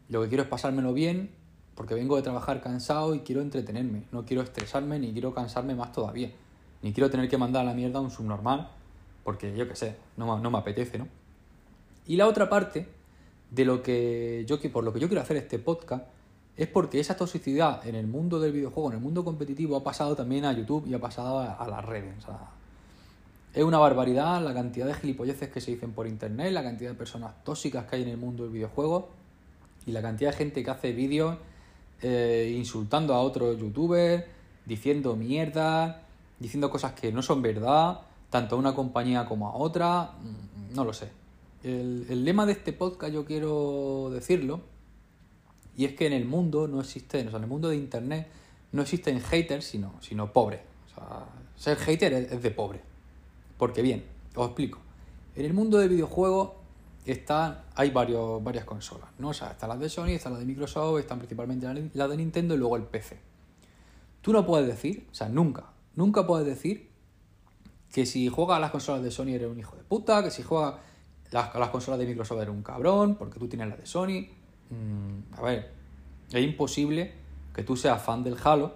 lo 0.09 0.23
que 0.23 0.29
quiero 0.29 0.45
es 0.45 0.49
pasármelo 0.49 0.93
bien, 0.93 1.31
porque 1.75 1.95
vengo 1.95 2.17
de 2.17 2.23
trabajar 2.23 2.61
cansado 2.61 3.15
y 3.15 3.21
quiero 3.21 3.41
entretenerme. 3.41 4.05
No 4.13 4.25
quiero 4.25 4.43
estresarme 4.43 4.99
ni 4.99 5.13
quiero 5.13 5.35
cansarme 5.35 5.75
más 5.75 5.93
todavía. 5.93 6.31
Ni 6.83 6.93
quiero 6.93 7.11
tener 7.11 7.29
que 7.29 7.39
mandar 7.39 7.63
a 7.63 7.65
la 7.67 7.75
mierda 7.75 7.99
a 7.99 8.03
un 8.03 8.11
subnormal, 8.11 8.71
porque 9.25 9.55
yo 9.57 9.69
qué 9.69 9.75
sé, 9.75 9.97
no, 10.17 10.39
no 10.39 10.51
me 10.51 10.59
apetece, 10.59 10.99
¿no? 10.99 11.09
Y 12.07 12.17
la 12.17 12.27
otra 12.27 12.49
parte 12.49 12.89
de 13.51 13.65
lo 13.65 13.83
que 13.83 14.45
yo 14.47 14.59
por 14.71 14.85
lo 14.85 14.93
que 14.93 15.01
yo 15.01 15.09
quiero 15.09 15.23
hacer 15.23 15.37
este 15.37 15.59
podcast 15.59 16.05
es 16.57 16.67
porque 16.67 16.99
esa 16.99 17.17
toxicidad 17.17 17.87
en 17.87 17.95
el 17.95 18.09
mundo 18.09 18.41
del 18.41 18.53
videojuego, 18.53 18.91
en 18.91 18.97
el 18.97 19.03
mundo 19.03 19.25
competitivo, 19.25 19.77
ha 19.77 19.85
pasado 19.85 20.17
también 20.17 20.45
a 20.45 20.53
YouTube 20.53 20.87
y 20.89 20.95
ha 20.95 20.99
pasado 20.99 21.39
a, 21.39 21.69
las 21.69 21.85
redes. 21.85 22.15
es 23.55 23.63
una 23.63 23.79
barbaridad 23.79 24.43
la 24.43 24.53
cantidad 24.53 24.87
de 24.87 24.95
gilipolleces 24.95 25.51
que 25.51 25.61
se 25.61 25.71
dicen 25.71 25.93
por 25.93 26.09
internet, 26.09 26.53
la 26.53 26.65
cantidad 26.65 26.91
de 26.91 26.97
personas 26.97 27.33
tóxicas 27.45 27.87
que 27.87 27.97
hay 27.97 28.03
en 28.03 28.09
el 28.09 28.17
mundo 28.17 28.43
del 28.43 28.53
videojuego 28.53 29.09
y 29.87 29.93
la 29.93 30.03
cantidad 30.03 30.33
de 30.33 30.37
gente 30.37 30.65
que 30.65 30.71
hace 30.71 30.93
vídeos 30.93 31.37
eh, 32.03 32.55
insultando 32.57 33.15
a 33.15 33.21
otros 33.21 33.59
youtubers, 33.59 34.25
diciendo 34.67 35.15
mierda, 35.15 36.03
diciendo 36.39 36.71
cosas 36.71 36.93
que 36.93 37.13
no 37.13 37.23
son 37.23 37.41
verdad, 37.41 38.01
tanto 38.31 38.57
a 38.57 38.59
una 38.59 38.75
compañía 38.75 39.27
como 39.27 39.49
a 39.49 39.55
otra, 39.55 40.13
mm, 40.21 40.75
no 40.75 40.85
lo 40.85 40.93
sé. 40.93 41.09
El, 41.63 42.25
lema 42.25 42.47
de 42.47 42.53
este 42.53 42.73
podcast 42.73 43.13
yo 43.13 43.25
quiero 43.25 44.11
decirlo, 44.13 44.61
y 45.77 45.85
es 45.85 45.95
que 45.95 46.07
en 46.07 46.13
el 46.13 46.25
mundo 46.25 46.69
no 46.69 46.81
existen, 46.81 47.29
o 47.29 47.31
sea, 47.31 47.39
en 47.39 47.45
el 47.45 47.51
mundo 47.51 47.69
de 47.69 47.77
Internet 47.77 48.29
no 48.73 48.83
existen 48.83 49.21
haters, 49.21 49.65
sino, 49.65 49.95
sino 50.01 50.33
pobres. 50.33 50.61
O 50.87 50.95
sea, 50.95 51.27
ser 51.57 51.77
hater 51.79 52.13
es, 52.13 52.43
de 52.43 52.51
pobre. 52.51 52.81
Porque 53.57 53.83
bien, 53.83 54.05
os 54.35 54.47
explico. 54.47 54.79
En 55.35 55.45
el 55.45 55.55
mundo 55.55 55.79
de 55.79 55.89
videojuegos 55.89 56.51
está, 57.05 57.65
hay 57.75 57.91
varios, 57.91 58.43
varias 58.43 58.65
consolas, 58.65 59.11
¿no? 59.19 59.31
O 59.31 59.35
sea, 59.35 59.53
están 59.53 59.69
las 59.71 59.81
de 59.81 59.89
Sony, 59.89 60.11
están 60.11 60.33
las 60.33 60.41
de 60.41 60.47
Microsoft, 60.47 61.01
están 61.01 61.19
principalmente 61.19 61.91
las 61.95 62.11
de 62.11 62.17
Nintendo 62.17 62.55
y 62.55 62.59
luego 62.59 62.77
el 62.77 62.85
PC. 62.85 63.19
Tú 64.21 64.33
no 64.33 64.45
puedes 64.45 64.67
decir, 64.67 65.07
o 65.11 65.15
sea, 65.15 65.29
nunca, 65.29 65.73
nunca 65.95 66.27
puedes 66.27 66.47
decir 66.47 66.91
que 67.93 68.05
si 68.05 68.29
juegas 68.29 68.59
a 68.59 68.61
las 68.61 68.71
consolas 68.71 69.03
de 69.03 69.11
Sony 69.11 69.29
eres 69.29 69.51
un 69.51 69.59
hijo 69.59 69.77
de 69.77 69.83
puta, 69.83 70.23
que 70.23 70.31
si 70.31 70.43
juegas 70.43 70.75
las, 71.31 71.55
las 71.55 71.69
consolas 71.71 71.99
de 71.99 72.07
Microsoft 72.07 72.41
eran 72.41 72.55
un 72.55 72.63
cabrón, 72.63 73.17
porque 73.17 73.39
tú 73.39 73.49
tienes 73.49 73.69
la 73.69 73.77
de 73.77 73.87
Sony. 73.87 74.29
Mm, 74.71 75.35
a 75.35 75.43
ver, 75.43 75.73
es 76.33 76.43
imposible 76.43 77.13
que 77.55 77.63
tú 77.63 77.77
seas 77.77 78.03
fan 78.03 78.23
del 78.23 78.37
Halo, 78.43 78.75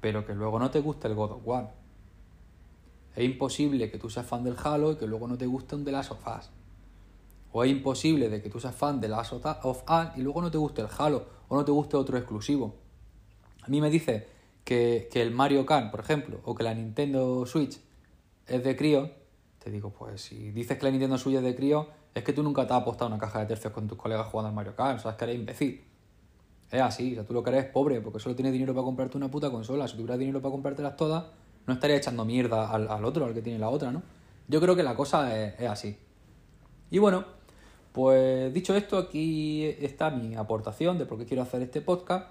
pero 0.00 0.26
que 0.26 0.34
luego 0.34 0.58
no 0.58 0.70
te 0.70 0.80
guste 0.80 1.08
el 1.08 1.14
God 1.14 1.32
of 1.32 1.42
War. 1.44 1.74
Es 3.14 3.24
imposible 3.24 3.90
que 3.90 3.98
tú 3.98 4.10
seas 4.10 4.26
fan 4.26 4.44
del 4.44 4.56
Halo 4.62 4.92
y 4.92 4.96
que 4.96 5.06
luego 5.06 5.26
no 5.26 5.38
te 5.38 5.46
guste 5.46 5.74
un 5.74 5.84
The 5.84 5.92
Last 5.92 6.12
of 6.12 6.26
Us. 6.26 6.50
O 7.52 7.64
es 7.64 7.70
imposible 7.70 8.28
de 8.28 8.42
que 8.42 8.50
tú 8.50 8.60
seas 8.60 8.74
fan 8.74 9.00
de 9.00 9.08
Last 9.08 9.32
of 9.32 9.82
Us 9.88 10.06
y 10.16 10.20
luego 10.20 10.42
no 10.42 10.50
te 10.50 10.58
guste 10.58 10.82
el 10.82 10.88
Halo 10.98 11.26
o 11.48 11.56
no 11.56 11.64
te 11.64 11.72
guste 11.72 11.96
otro 11.96 12.18
exclusivo. 12.18 12.74
A 13.62 13.68
mí 13.68 13.80
me 13.80 13.88
dice 13.88 14.28
que, 14.64 15.08
que 15.10 15.22
el 15.22 15.30
Mario 15.30 15.64
Kart, 15.64 15.90
por 15.90 16.00
ejemplo, 16.00 16.40
o 16.44 16.54
que 16.54 16.62
la 16.62 16.74
Nintendo 16.74 17.46
Switch 17.46 17.80
es 18.46 18.62
de 18.62 18.76
crío, 18.76 19.10
te 19.66 19.72
digo, 19.72 19.90
pues 19.90 20.20
si 20.20 20.52
dices 20.52 20.78
que 20.78 20.84
la 20.84 20.92
Nintendo 20.92 21.18
suya 21.18 21.40
es 21.40 21.44
de 21.44 21.56
crío, 21.56 21.88
es 22.14 22.22
que 22.22 22.32
tú 22.32 22.44
nunca 22.44 22.68
te 22.68 22.72
has 22.72 22.82
apostado 22.82 23.08
una 23.08 23.18
caja 23.18 23.40
de 23.40 23.46
tercios 23.46 23.72
con 23.72 23.88
tus 23.88 23.98
colegas 23.98 24.28
jugando 24.28 24.50
al 24.50 24.54
Mario 24.54 24.76
Kart, 24.76 25.00
sabes 25.00 25.18
que 25.18 25.24
eres 25.24 25.36
imbécil. 25.36 25.84
Es 26.70 26.80
así, 26.80 27.10
o 27.10 27.14
sea, 27.16 27.24
tú 27.24 27.34
lo 27.34 27.42
que 27.42 27.50
eres 27.50 27.64
es 27.64 27.70
pobre, 27.72 28.00
porque 28.00 28.20
solo 28.20 28.36
tienes 28.36 28.52
dinero 28.52 28.74
para 28.74 28.84
comprarte 28.84 29.16
una 29.16 29.28
puta 29.28 29.50
consola. 29.50 29.88
Si 29.88 29.96
tuvieras 29.96 30.20
dinero 30.20 30.40
para 30.40 30.52
comprártelas 30.52 30.96
todas, 30.96 31.24
no 31.66 31.74
estarías 31.74 31.98
echando 31.98 32.24
mierda 32.24 32.70
al, 32.70 32.88
al 32.88 33.04
otro, 33.04 33.24
al 33.24 33.34
que 33.34 33.42
tiene 33.42 33.58
la 33.58 33.68
otra, 33.68 33.90
¿no? 33.90 34.04
Yo 34.46 34.60
creo 34.60 34.76
que 34.76 34.84
la 34.84 34.94
cosa 34.94 35.36
es, 35.36 35.58
es 35.58 35.68
así. 35.68 35.98
Y 36.92 36.98
bueno, 36.98 37.24
pues 37.90 38.54
dicho 38.54 38.72
esto, 38.76 38.98
aquí 38.98 39.64
está 39.64 40.10
mi 40.10 40.36
aportación 40.36 40.96
de 40.96 41.06
por 41.06 41.18
qué 41.18 41.24
quiero 41.26 41.42
hacer 41.42 41.60
este 41.62 41.80
podcast. 41.80 42.28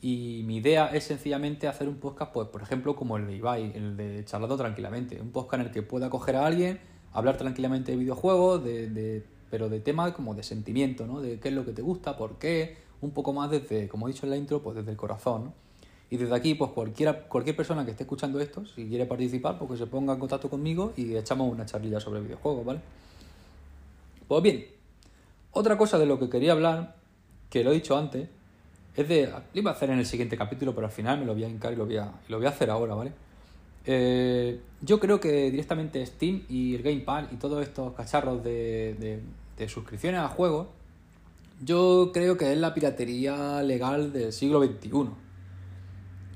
Y 0.00 0.42
mi 0.46 0.56
idea 0.58 0.86
es 0.88 1.04
sencillamente 1.04 1.66
hacer 1.66 1.88
un 1.88 1.96
podcast, 1.96 2.32
pues, 2.32 2.48
por 2.48 2.62
ejemplo, 2.62 2.94
como 2.94 3.16
el 3.16 3.26
de 3.26 3.36
Ibai, 3.36 3.72
el 3.74 3.96
de 3.96 4.24
Charlando 4.24 4.56
Tranquilamente. 4.56 5.20
Un 5.20 5.30
podcast 5.30 5.60
en 5.60 5.66
el 5.66 5.72
que 5.72 5.82
pueda 5.82 6.08
coger 6.08 6.36
a 6.36 6.46
alguien, 6.46 6.78
hablar 7.12 7.36
tranquilamente 7.36 7.92
de 7.92 7.98
videojuegos, 7.98 8.62
de, 8.62 8.88
de, 8.88 9.24
pero 9.50 9.68
de 9.68 9.80
temas 9.80 10.12
como 10.12 10.34
de 10.34 10.44
sentimiento, 10.44 11.06
¿no? 11.06 11.20
De 11.20 11.40
qué 11.40 11.48
es 11.48 11.54
lo 11.54 11.64
que 11.64 11.72
te 11.72 11.82
gusta, 11.82 12.16
por 12.16 12.38
qué, 12.38 12.76
un 13.00 13.10
poco 13.10 13.32
más 13.32 13.50
desde, 13.50 13.88
como 13.88 14.08
he 14.08 14.12
dicho 14.12 14.26
en 14.26 14.30
la 14.30 14.36
intro, 14.36 14.62
pues 14.62 14.76
desde 14.76 14.92
el 14.92 14.96
corazón, 14.96 15.44
¿no? 15.46 15.54
Y 16.10 16.16
desde 16.16 16.34
aquí, 16.34 16.54
pues 16.54 16.70
cualquiera, 16.70 17.28
cualquier 17.28 17.54
persona 17.54 17.84
que 17.84 17.90
esté 17.90 18.04
escuchando 18.04 18.40
esto, 18.40 18.64
si 18.64 18.88
quiere 18.88 19.04
participar, 19.04 19.58
pues 19.58 19.72
que 19.72 19.76
se 19.76 19.86
ponga 19.86 20.14
en 20.14 20.18
contacto 20.18 20.48
conmigo 20.48 20.92
y 20.96 21.14
echamos 21.14 21.52
una 21.52 21.66
charlilla 21.66 22.00
sobre 22.00 22.20
videojuegos, 22.20 22.64
¿vale? 22.64 22.80
Pues 24.26 24.42
bien, 24.42 24.66
otra 25.52 25.76
cosa 25.76 25.98
de 25.98 26.06
lo 26.06 26.18
que 26.18 26.30
quería 26.30 26.52
hablar, 26.52 26.96
que 27.50 27.62
lo 27.62 27.72
he 27.72 27.74
dicho 27.74 27.96
antes, 27.96 28.28
es 28.98 29.08
de. 29.08 29.26
Lo 29.26 29.42
iba 29.54 29.70
a 29.70 29.74
hacer 29.74 29.90
en 29.90 29.98
el 29.98 30.06
siguiente 30.06 30.36
capítulo, 30.36 30.74
pero 30.74 30.86
al 30.86 30.92
final 30.92 31.20
me 31.20 31.24
lo 31.24 31.32
voy 31.32 31.44
a 31.44 31.48
hincar 31.48 31.72
y 31.72 31.76
lo 31.76 31.86
voy 31.86 31.96
a, 31.96 32.12
lo 32.28 32.38
voy 32.38 32.46
a 32.46 32.50
hacer 32.50 32.68
ahora, 32.68 32.94
¿vale? 32.94 33.12
Eh, 33.86 34.60
yo 34.82 34.98
creo 34.98 35.20
que 35.20 35.50
directamente 35.50 36.04
Steam 36.04 36.42
y 36.48 36.74
el 36.74 36.82
Game 36.82 37.00
Pass 37.00 37.28
y 37.32 37.36
todos 37.36 37.62
estos 37.62 37.94
cacharros 37.94 38.42
de, 38.42 39.22
de, 39.56 39.68
suscripciones 39.68 40.20
a 40.20 40.28
juegos, 40.28 40.66
yo 41.62 42.10
creo 42.12 42.36
que 42.36 42.52
es 42.52 42.58
la 42.58 42.74
piratería 42.74 43.62
legal 43.62 44.12
del 44.12 44.32
siglo 44.32 44.62
XXI. 44.62 45.10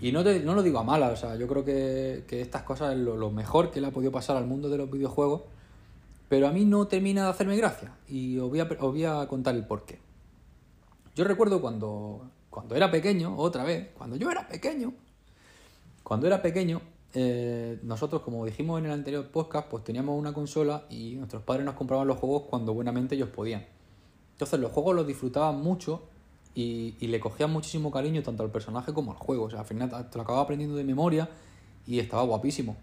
Y 0.00 0.12
no, 0.12 0.25
te, 0.25 0.40
no 0.40 0.54
lo 0.54 0.62
digo 0.62 0.78
a 0.78 0.83
mala, 0.83 1.11
o 1.11 1.16
sea, 1.16 1.37
yo 1.37 1.47
creo 1.47 1.64
que, 1.64 2.25
que 2.26 2.40
estas 2.40 2.62
cosas 2.62 2.92
es 2.95 2.99
lo, 2.99 3.16
lo, 3.16 3.31
mejor 3.31 3.71
que 3.71 3.81
le 3.81 3.88
ha 3.88 3.90
podido 3.90 4.11
pasar 4.11 4.37
al 4.37 4.47
mundo 4.47 4.69
de 4.69 4.78
los 4.78 4.90
videojuegos, 4.90 5.42
pero 6.28 6.49
a 6.49 6.52
mí 6.52 6.64
no 6.64 6.87
termina 6.87 7.25
de 7.25 7.31
hacerme 7.31 7.57
gracia. 7.57 7.92
Y 8.09 8.38
os 8.38 8.49
voy 8.49 8.61
a, 8.61 8.64
os 8.64 8.92
voy 8.92 9.04
a 9.04 9.26
contar 9.28 9.54
el 9.54 9.64
porqué. 9.66 9.99
Yo 11.14 11.25
recuerdo 11.25 11.61
cuando, 11.61 12.23
cuando 12.52 12.76
era 12.76 12.90
pequeño, 12.90 13.35
otra 13.38 13.64
vez, 13.64 13.88
cuando 13.97 14.14
yo 14.16 14.30
era 14.30 14.47
pequeño, 14.47 14.92
cuando 16.02 16.26
era 16.26 16.42
pequeño, 16.42 16.82
eh, 17.14 17.78
nosotros, 17.82 18.21
como 18.21 18.44
dijimos 18.44 18.78
en 18.78 18.85
el 18.85 18.92
anterior 18.92 19.26
podcast, 19.28 19.68
pues 19.68 19.85
teníamos 19.85 20.18
una 20.18 20.35
consola 20.35 20.85
y 20.90 21.14
nuestros 21.14 21.42
padres 21.44 21.64
nos 21.64 21.76
compraban 21.76 22.06
los 22.06 22.18
juegos 22.18 22.42
cuando 22.50 22.75
buenamente 22.75 23.14
ellos 23.14 23.30
podían. 23.30 23.64
Entonces 24.32 24.61
los 24.61 24.71
juegos 24.71 24.94
los 24.94 25.06
disfrutaban 25.06 25.62
mucho 25.62 26.02
y, 26.54 26.94
y, 27.00 27.06
le 27.06 27.21
cogían 27.21 27.50
muchísimo 27.50 27.90
cariño 27.90 28.23
tanto 28.23 28.42
al 28.42 28.50
personaje 28.50 28.92
como 28.92 29.12
al 29.12 29.16
juego. 29.16 29.44
O 29.44 29.50
sea, 29.50 29.61
al 29.61 29.64
final 29.64 29.88
te 29.88 30.18
lo 30.18 30.23
acababa 30.23 30.44
aprendiendo 30.44 30.76
de 30.76 30.85
memoria 30.85 31.30
y 31.87 32.00
estaba 32.00 32.23
guapísimo. 32.23 32.76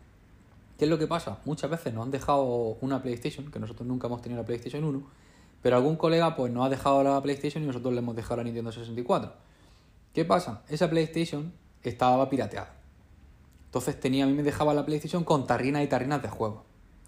¿Qué 0.79 0.85
es 0.85 0.89
lo 0.89 0.97
que 0.97 1.05
pasa? 1.05 1.41
Muchas 1.45 1.69
veces 1.69 1.93
nos 1.93 2.05
han 2.05 2.11
dejado 2.11 2.77
una 2.81 3.03
PlayStation, 3.03 3.51
que 3.51 3.59
nosotros 3.59 3.87
nunca 3.87 4.07
hemos 4.07 4.23
tenido 4.23 4.41
la 4.41 4.47
PlayStation 4.47 4.83
1, 4.83 5.03
pero 5.61 5.75
algún 5.75 5.95
colega 5.95 6.35
pues 6.35 6.51
nos 6.51 6.65
ha 6.65 6.69
dejado 6.69 7.03
la 7.03 7.21
PlayStation 7.21 7.63
y 7.63 7.67
nosotros 7.67 7.93
le 7.93 7.99
hemos 7.99 8.15
dejado 8.15 8.37
la 8.37 8.45
Nintendo 8.45 8.71
64. 8.71 9.49
¿Qué 10.19 10.25
pasa? 10.25 10.63
Esa 10.67 10.89
PlayStation 10.89 11.53
estaba 11.81 12.29
pirateada. 12.29 12.73
Entonces 13.67 13.97
tenía, 13.97 14.25
a 14.25 14.27
mí 14.27 14.33
me 14.33 14.43
dejaba 14.43 14.73
la 14.73 14.85
PlayStation 14.85 15.23
con 15.23 15.47
tarrinas 15.47 15.81
y 15.81 15.87
tarrinas 15.87 16.21
de 16.21 16.27
juego. 16.27 16.65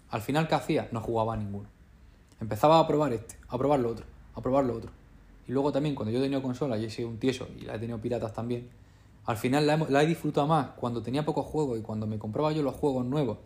Al 0.08 0.22
final, 0.22 0.48
¿qué 0.48 0.54
hacía? 0.54 0.88
No 0.92 1.02
jugaba 1.02 1.34
a 1.34 1.36
ninguno. 1.36 1.68
Empezaba 2.40 2.78
a 2.78 2.86
probar 2.86 3.12
este, 3.12 3.36
a 3.48 3.58
probar 3.58 3.80
lo 3.80 3.90
otro, 3.90 4.06
a 4.34 4.40
probar 4.40 4.64
lo 4.64 4.74
otro. 4.74 4.90
Y 5.46 5.52
luego 5.52 5.72
también, 5.72 5.94
cuando 5.94 6.10
yo 6.10 6.20
he 6.20 6.22
tenido 6.22 6.40
consola 6.40 6.78
y 6.78 6.86
he 6.86 6.90
sido 6.90 7.10
un 7.10 7.18
tieso 7.18 7.48
y 7.60 7.66
la 7.66 7.74
he 7.74 7.78
tenido 7.78 7.98
piratas 8.00 8.32
también, 8.32 8.70
al 9.26 9.36
final 9.36 9.66
la 9.66 9.74
he, 9.74 9.90
la 9.90 10.02
he 10.02 10.06
disfrutado 10.06 10.46
más 10.46 10.68
cuando 10.76 11.02
tenía 11.02 11.22
pocos 11.22 11.44
juegos 11.44 11.78
y 11.78 11.82
cuando 11.82 12.06
me 12.06 12.18
compraba 12.18 12.50
yo 12.52 12.62
los 12.62 12.76
juegos 12.76 13.04
nuevos, 13.04 13.36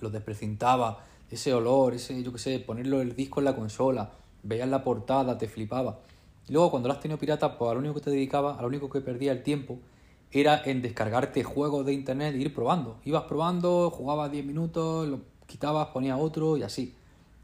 los 0.00 0.10
desprecintaba, 0.10 1.04
ese 1.30 1.54
olor, 1.54 1.94
ese, 1.94 2.20
yo 2.24 2.32
qué 2.32 2.40
sé, 2.40 2.58
ponerlo 2.58 3.00
el 3.00 3.14
disco 3.14 3.38
en 3.38 3.44
la 3.44 3.54
consola, 3.54 4.10
veías 4.42 4.68
la 4.68 4.82
portada, 4.82 5.38
te 5.38 5.46
flipaba. 5.46 6.00
Y 6.50 6.52
luego 6.52 6.72
cuando 6.72 6.88
lo 6.88 6.94
has 6.94 7.00
tenido 7.00 7.16
pirata, 7.16 7.56
pues 7.56 7.70
a 7.70 7.74
lo 7.74 7.78
único 7.78 7.94
que 7.94 8.00
te 8.00 8.10
dedicaba, 8.10 8.58
a 8.58 8.62
lo 8.62 8.66
único 8.66 8.90
que 8.90 9.00
perdía 9.00 9.30
el 9.30 9.44
tiempo, 9.44 9.78
era 10.32 10.60
en 10.64 10.82
descargarte 10.82 11.44
juegos 11.44 11.86
de 11.86 11.92
internet 11.92 12.34
e 12.34 12.38
ir 12.38 12.52
probando. 12.52 12.96
Ibas 13.04 13.22
probando, 13.22 13.88
jugabas 13.90 14.32
10 14.32 14.44
minutos, 14.44 15.06
lo 15.06 15.20
quitabas, 15.46 15.90
ponías 15.90 16.18
otro 16.20 16.56
y 16.56 16.64
así. 16.64 16.96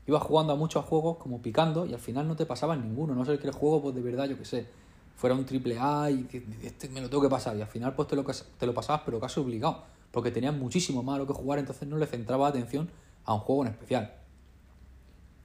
Ibas 0.09 0.25
jugando 0.25 0.55
a 0.55 0.57
muchos 0.57 0.85
juegos 0.87 1.19
como 1.19 1.41
picando 1.41 1.87
y 1.87 1.95
al 1.95 2.01
final 2.01 2.27
no 2.27 2.35
te 2.35 2.47
pasabas 2.47 2.81
ninguno, 2.81 3.15
no 3.15 3.25
sé 3.25 3.39
que 3.39 3.47
el 3.47 3.53
juego 3.53 3.81
pues 3.81 3.95
de 3.95 4.03
verdad, 4.03 4.29
yo 4.29 4.37
qué 4.37 4.45
sé, 4.45 4.67
fuera 5.15 5.37
un 5.37 5.47
triple 5.47 5.79
A 5.79 6.11
y 6.11 6.27
este 6.65 6.89
me 6.89 7.01
lo 7.01 7.09
tengo 7.09 7.23
que 7.23 7.29
pasar 7.29 7.57
y 7.57 7.63
al 7.63 7.69
final 7.69 7.95
pues 7.95 8.09
te 8.09 8.17
lo, 8.17 8.25
te 8.25 8.67
lo 8.67 8.75
pasabas 8.75 9.03
pero 9.05 9.21
casi 9.21 9.39
obligado, 9.39 9.85
porque 10.11 10.33
tenías 10.33 10.55
muchísimo 10.57 11.05
más 11.05 11.19
lo 11.19 11.29
que 11.29 11.33
jugar, 11.33 11.61
entonces 11.61 11.87
no 11.87 11.97
le 11.97 12.07
centraba 12.07 12.49
atención 12.49 12.91
a 13.25 13.35
un 13.35 13.41
juego 13.41 13.67
en 13.67 13.69
especial. 13.71 14.15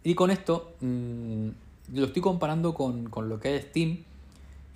Y 0.04 0.16
con 0.16 0.32
esto 0.32 0.74
mmm, 0.80 1.50
lo 1.94 2.06
estoy 2.06 2.22
comparando 2.22 2.74
con, 2.74 3.10
con 3.10 3.30
lo 3.30 3.40
que 3.40 3.56
es 3.56 3.66
Steam 3.66 4.04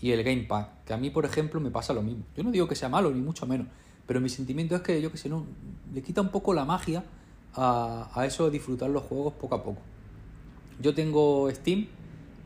y 0.01 0.11
el 0.11 0.23
Game 0.23 0.43
Pass, 0.43 0.67
que 0.85 0.93
a 0.93 0.97
mí, 0.97 1.09
por 1.09 1.25
ejemplo, 1.25 1.59
me 1.59 1.71
pasa 1.71 1.93
lo 1.93 2.01
mismo. 2.01 2.23
Yo 2.35 2.43
no 2.43 2.51
digo 2.51 2.67
que 2.67 2.75
sea 2.75 2.89
malo, 2.89 3.11
ni 3.11 3.21
mucho 3.21 3.45
menos, 3.45 3.67
pero 4.05 4.19
mi 4.19 4.29
sentimiento 4.29 4.75
es 4.75 4.81
que, 4.81 5.01
yo 5.01 5.11
que 5.11 5.17
sé, 5.17 5.29
no, 5.29 5.45
le 5.93 6.01
quita 6.01 6.21
un 6.21 6.29
poco 6.29 6.53
la 6.53 6.65
magia 6.65 7.03
a, 7.53 8.09
a 8.13 8.25
eso 8.25 8.45
de 8.45 8.51
disfrutar 8.51 8.89
los 8.89 9.03
juegos 9.03 9.33
poco 9.33 9.55
a 9.55 9.63
poco. 9.63 9.81
Yo 10.81 10.93
tengo 10.93 11.49
Steam 11.51 11.87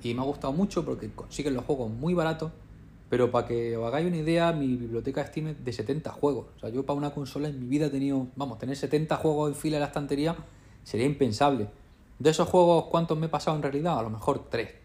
y 0.03 0.13
me 0.13 0.21
ha 0.21 0.23
gustado 0.23 0.53
mucho 0.53 0.85
porque 0.85 1.09
consiguen 1.09 1.55
los 1.55 1.65
juegos 1.65 1.91
muy 1.91 2.13
baratos, 2.13 2.51
pero 3.09 3.31
para 3.31 3.47
que 3.47 3.75
os 3.75 3.87
hagáis 3.87 4.07
una 4.07 4.17
idea, 4.17 4.53
mi 4.53 4.67
biblioteca 4.75 5.25
Steam 5.25 5.47
es 5.47 5.65
de 5.65 5.73
70 5.73 6.11
juegos. 6.11 6.45
O 6.57 6.59
sea, 6.59 6.69
yo 6.69 6.85
para 6.85 6.97
una 6.97 7.11
consola 7.11 7.49
en 7.49 7.59
mi 7.59 7.67
vida 7.67 7.87
he 7.87 7.89
tenido, 7.89 8.27
vamos, 8.35 8.59
tener 8.59 8.75
70 8.75 9.15
juegos 9.15 9.49
en 9.49 9.55
fila 9.55 9.77
en 9.77 9.81
la 9.81 9.87
estantería 9.87 10.35
sería 10.83 11.07
impensable. 11.07 11.67
De 12.19 12.29
esos 12.29 12.47
juegos, 12.47 12.85
¿cuántos 12.85 13.17
me 13.17 13.25
he 13.25 13.29
pasado 13.29 13.57
en 13.57 13.63
realidad? 13.63 13.97
A 13.97 14.03
lo 14.03 14.09
mejor 14.09 14.49
3 14.49 14.79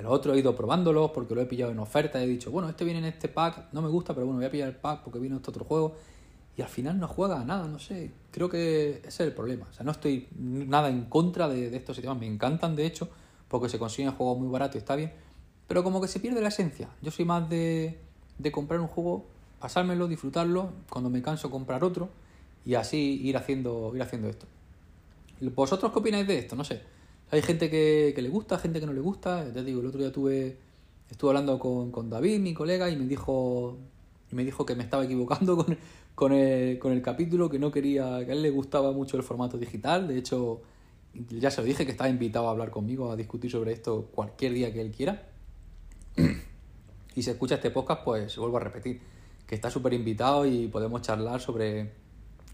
el 0.00 0.06
otro 0.06 0.34
he 0.34 0.38
ido 0.38 0.56
probándolos 0.56 1.10
porque 1.10 1.34
lo 1.34 1.42
he 1.42 1.46
pillado 1.46 1.72
en 1.72 1.78
oferta. 1.78 2.22
He 2.22 2.26
dicho, 2.26 2.50
bueno, 2.50 2.68
este 2.68 2.84
viene 2.84 3.00
en 3.00 3.04
este 3.06 3.28
pack, 3.28 3.72
no 3.72 3.82
me 3.82 3.88
gusta, 3.88 4.14
pero 4.14 4.26
bueno, 4.26 4.38
voy 4.38 4.46
a 4.46 4.50
pillar 4.50 4.68
el 4.68 4.76
pack 4.76 5.02
porque 5.04 5.18
vino 5.18 5.36
este 5.36 5.50
otro 5.50 5.64
juego. 5.64 5.94
Y 6.56 6.62
al 6.62 6.68
final 6.68 6.98
no 6.98 7.06
juega 7.06 7.40
a 7.40 7.44
nada, 7.44 7.66
no 7.68 7.78
sé. 7.78 8.10
Creo 8.30 8.48
que 8.48 8.98
ese 8.98 9.08
es 9.08 9.20
el 9.20 9.32
problema. 9.32 9.66
O 9.70 9.72
sea, 9.72 9.84
no 9.84 9.92
estoy 9.92 10.28
nada 10.36 10.88
en 10.88 11.04
contra 11.04 11.48
de, 11.48 11.70
de 11.70 11.76
estos 11.76 11.96
sistemas. 11.96 12.18
Me 12.18 12.26
encantan, 12.26 12.76
de 12.76 12.86
hecho, 12.86 13.08
porque 13.48 13.68
se 13.68 13.78
consiguen 13.78 14.12
juegos 14.12 14.38
muy 14.38 14.48
baratos 14.48 14.76
y 14.76 14.78
está 14.78 14.96
bien. 14.96 15.12
Pero 15.68 15.84
como 15.84 16.00
que 16.00 16.08
se 16.08 16.18
pierde 16.18 16.40
la 16.40 16.48
esencia. 16.48 16.88
Yo 17.02 17.10
soy 17.10 17.24
más 17.24 17.48
de, 17.48 18.00
de 18.38 18.52
comprar 18.52 18.80
un 18.80 18.88
juego, 18.88 19.26
pasármelo, 19.58 20.08
disfrutarlo. 20.08 20.70
Cuando 20.88 21.10
me 21.10 21.22
canso, 21.22 21.50
comprar 21.50 21.84
otro. 21.84 22.08
Y 22.64 22.74
así 22.74 23.20
ir 23.22 23.36
haciendo, 23.36 23.92
ir 23.94 24.02
haciendo 24.02 24.28
esto. 24.28 24.46
¿Vosotros 25.40 25.92
qué 25.92 25.98
opináis 25.98 26.26
de 26.26 26.38
esto? 26.38 26.56
No 26.56 26.64
sé. 26.64 26.80
Hay 27.30 27.42
gente 27.42 27.70
que, 27.70 28.14
le 28.16 28.28
gusta, 28.28 28.58
gente 28.58 28.80
que 28.80 28.86
no 28.86 28.92
le 28.92 29.00
gusta. 29.00 29.50
Ya 29.52 29.62
digo, 29.62 29.80
el 29.80 29.86
otro 29.86 30.00
día 30.00 30.12
tuve, 30.12 30.56
estuve 31.10 31.30
hablando 31.30 31.58
con, 31.58 31.90
con 31.90 32.10
David, 32.10 32.40
mi 32.40 32.54
colega, 32.54 32.90
y 32.90 32.96
me 32.96 33.06
dijo 33.06 33.78
y 34.30 34.34
me 34.34 34.44
dijo 34.44 34.64
que 34.64 34.74
me 34.74 34.82
estaba 34.82 35.04
equivocando 35.04 35.56
con, 35.64 35.76
con, 36.14 36.32
el, 36.32 36.78
con 36.78 36.92
el 36.92 37.02
capítulo, 37.02 37.50
que 37.50 37.58
no 37.58 37.70
quería, 37.70 38.24
que 38.24 38.32
a 38.32 38.34
él 38.34 38.42
le 38.42 38.50
gustaba 38.50 38.92
mucho 38.92 39.16
el 39.16 39.22
formato 39.22 39.58
digital. 39.58 40.08
De 40.08 40.18
hecho, 40.18 40.60
ya 41.14 41.50
se 41.50 41.60
lo 41.60 41.66
dije 41.66 41.84
que 41.84 41.92
estaba 41.92 42.10
invitado 42.10 42.48
a 42.48 42.52
hablar 42.52 42.70
conmigo, 42.70 43.10
a 43.10 43.16
discutir 43.16 43.50
sobre 43.50 43.72
esto 43.72 44.08
cualquier 44.12 44.52
día 44.52 44.72
que 44.72 44.80
él 44.80 44.92
quiera. 44.92 45.28
Y 47.16 47.24
si 47.24 47.30
escucha 47.30 47.56
este 47.56 47.70
podcast, 47.70 48.04
pues 48.04 48.36
vuelvo 48.36 48.58
a 48.58 48.60
repetir, 48.60 49.00
que 49.44 49.56
está 49.56 49.68
súper 49.68 49.92
invitado 49.94 50.46
y 50.46 50.68
podemos 50.68 51.02
charlar 51.02 51.40
sobre, 51.40 51.90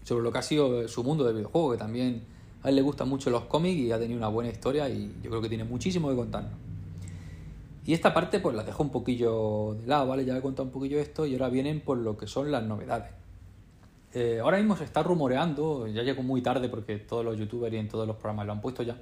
sobre 0.03 0.23
lo 0.23 0.31
que 0.31 0.39
ha 0.39 0.41
sido 0.41 0.87
su 0.87 1.03
mundo 1.03 1.23
de 1.23 1.33
videojuego, 1.33 1.73
que 1.73 1.77
también 1.77 2.23
a 2.63 2.69
él 2.69 2.75
le 2.75 2.81
gustan 2.81 3.09
mucho 3.09 3.29
los 3.29 3.43
cómics 3.43 3.79
y 3.79 3.91
ha 3.91 3.99
tenido 3.99 4.17
una 4.17 4.27
buena 4.27 4.49
historia 4.49 4.89
y 4.89 5.15
yo 5.21 5.29
creo 5.29 5.41
que 5.41 5.49
tiene 5.49 5.63
muchísimo 5.63 6.09
que 6.09 6.15
contarnos. 6.15 6.53
Y 7.85 7.93
esta 7.93 8.13
parte 8.13 8.39
pues 8.39 8.55
la 8.55 8.63
dejo 8.63 8.83
un 8.83 8.89
poquillo 8.89 9.75
de 9.79 9.87
lado, 9.87 10.07
¿vale? 10.07 10.25
Ya 10.25 10.35
he 10.35 10.41
contado 10.41 10.65
un 10.65 10.71
poquillo 10.71 10.99
esto 10.99 11.25
y 11.25 11.33
ahora 11.33 11.49
vienen 11.49 11.79
por 11.79 11.97
lo 11.97 12.17
que 12.17 12.27
son 12.27 12.51
las 12.51 12.63
novedades. 12.63 13.11
Eh, 14.13 14.39
ahora 14.41 14.57
mismo 14.57 14.75
se 14.75 14.83
está 14.83 15.03
rumoreando, 15.03 15.87
ya 15.87 16.03
llegó 16.03 16.23
muy 16.23 16.41
tarde 16.41 16.69
porque 16.69 16.97
todos 16.97 17.23
los 17.23 17.37
youtubers 17.37 17.73
y 17.73 17.77
en 17.77 17.87
todos 17.87 18.07
los 18.07 18.17
programas 18.17 18.45
lo 18.47 18.53
han 18.53 18.61
puesto 18.61 18.83
ya, 18.83 18.97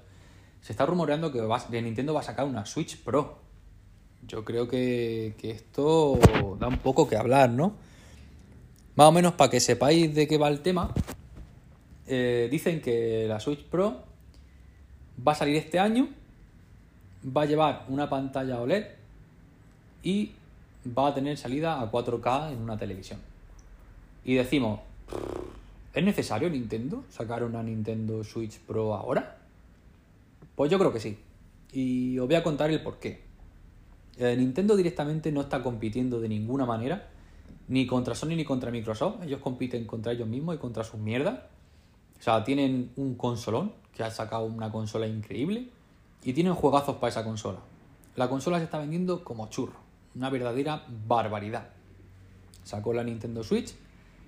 se 0.62 0.74
está 0.74 0.86
rumoreando 0.86 1.32
que, 1.32 1.42
va, 1.42 1.64
Nintendo 1.70 2.14
va 2.14 2.20
a 2.20 2.24
sacar 2.24 2.46
una 2.46 2.66
Switch 2.66 2.98
Pro. 3.04 3.38
Yo 4.28 4.44
creo 4.44 4.68
que, 4.68 5.36
que 5.38 5.52
esto 5.52 6.20
da 6.60 6.68
un 6.68 6.80
poco 6.80 7.08
que 7.08 7.16
hablar, 7.16 7.52
¿no? 7.52 7.74
Más 8.96 9.08
o 9.08 9.12
menos 9.12 9.34
para 9.34 9.52
que 9.52 9.60
sepáis 9.60 10.14
de 10.14 10.28
qué 10.28 10.38
va 10.38 10.48
el 10.48 10.62
tema, 10.62 10.94
eh, 12.08 12.48
dicen 12.52 12.82
que 12.82 13.26
la 13.28 13.40
Switch 13.40 13.64
Pro 13.64 14.04
va 15.26 15.32
a 15.32 15.36
salir 15.36 15.56
este 15.56 15.80
año, 15.80 16.10
va 17.26 17.44
a 17.44 17.46
llevar 17.46 17.86
una 17.90 18.10
pantalla 18.10 18.62
OLED 18.62 18.86
y 20.04 20.32
va 20.86 21.08
a 21.08 21.14
tener 21.14 21.38
salida 21.38 21.82
a 21.82 21.92
4K 21.92 22.54
en 22.54 22.60
una 22.60 22.78
televisión. 22.78 23.20
Y 24.24 24.36
decimos, 24.36 24.80
¿es 25.94 26.04
necesario 26.04 26.50
Nintendo 26.50 27.04
sacar 27.10 27.44
una 27.44 27.64
Nintendo 27.64 28.24
Switch 28.24 28.60
Pro 28.60 28.94
ahora? 28.94 29.38
Pues 30.56 30.72
yo 30.72 30.80
creo 30.80 30.94
que 30.94 31.00
sí. 31.00 31.18
Y 31.74 32.18
os 32.20 32.28
voy 32.28 32.36
a 32.36 32.44
contar 32.44 32.70
el 32.70 32.82
por 32.82 33.00
qué. 33.00 33.22
Eh, 34.18 34.36
Nintendo 34.38 34.76
directamente 34.76 35.32
no 35.32 35.42
está 35.42 35.62
compitiendo 35.62 36.22
de 36.22 36.30
ninguna 36.30 36.66
manera, 36.66 37.10
ni 37.68 37.86
contra 37.86 38.16
Sony 38.16 38.30
ni 38.30 38.46
contra 38.46 38.72
Microsoft. 38.72 39.24
Ellos 39.24 39.42
compiten 39.42 39.86
contra 39.86 40.14
ellos 40.14 40.28
mismos 40.28 40.56
y 40.56 40.58
contra 40.58 40.84
sus 40.84 41.00
mierdas. 41.00 41.40
O 42.20 42.24
sea, 42.24 42.44
tienen 42.44 42.92
un 42.96 43.16
consolón 43.16 43.74
que 43.94 44.04
ha 44.04 44.12
sacado 44.12 44.46
una 44.46 44.72
consola 44.72 45.08
increíble 45.08 45.70
y 46.24 46.34
tienen 46.34 46.54
juegazos 46.54 46.98
para 46.98 47.10
esa 47.10 47.24
consola. 47.24 47.60
La 48.16 48.30
consola 48.30 48.58
se 48.58 48.66
está 48.66 48.80
vendiendo 48.80 49.24
como 49.24 49.48
churro, 49.50 49.80
una 50.16 50.30
verdadera 50.30 50.86
barbaridad. 51.08 51.70
Sacó 52.64 52.94
la 52.94 53.04
Nintendo 53.04 53.44
Switch, 53.44 53.76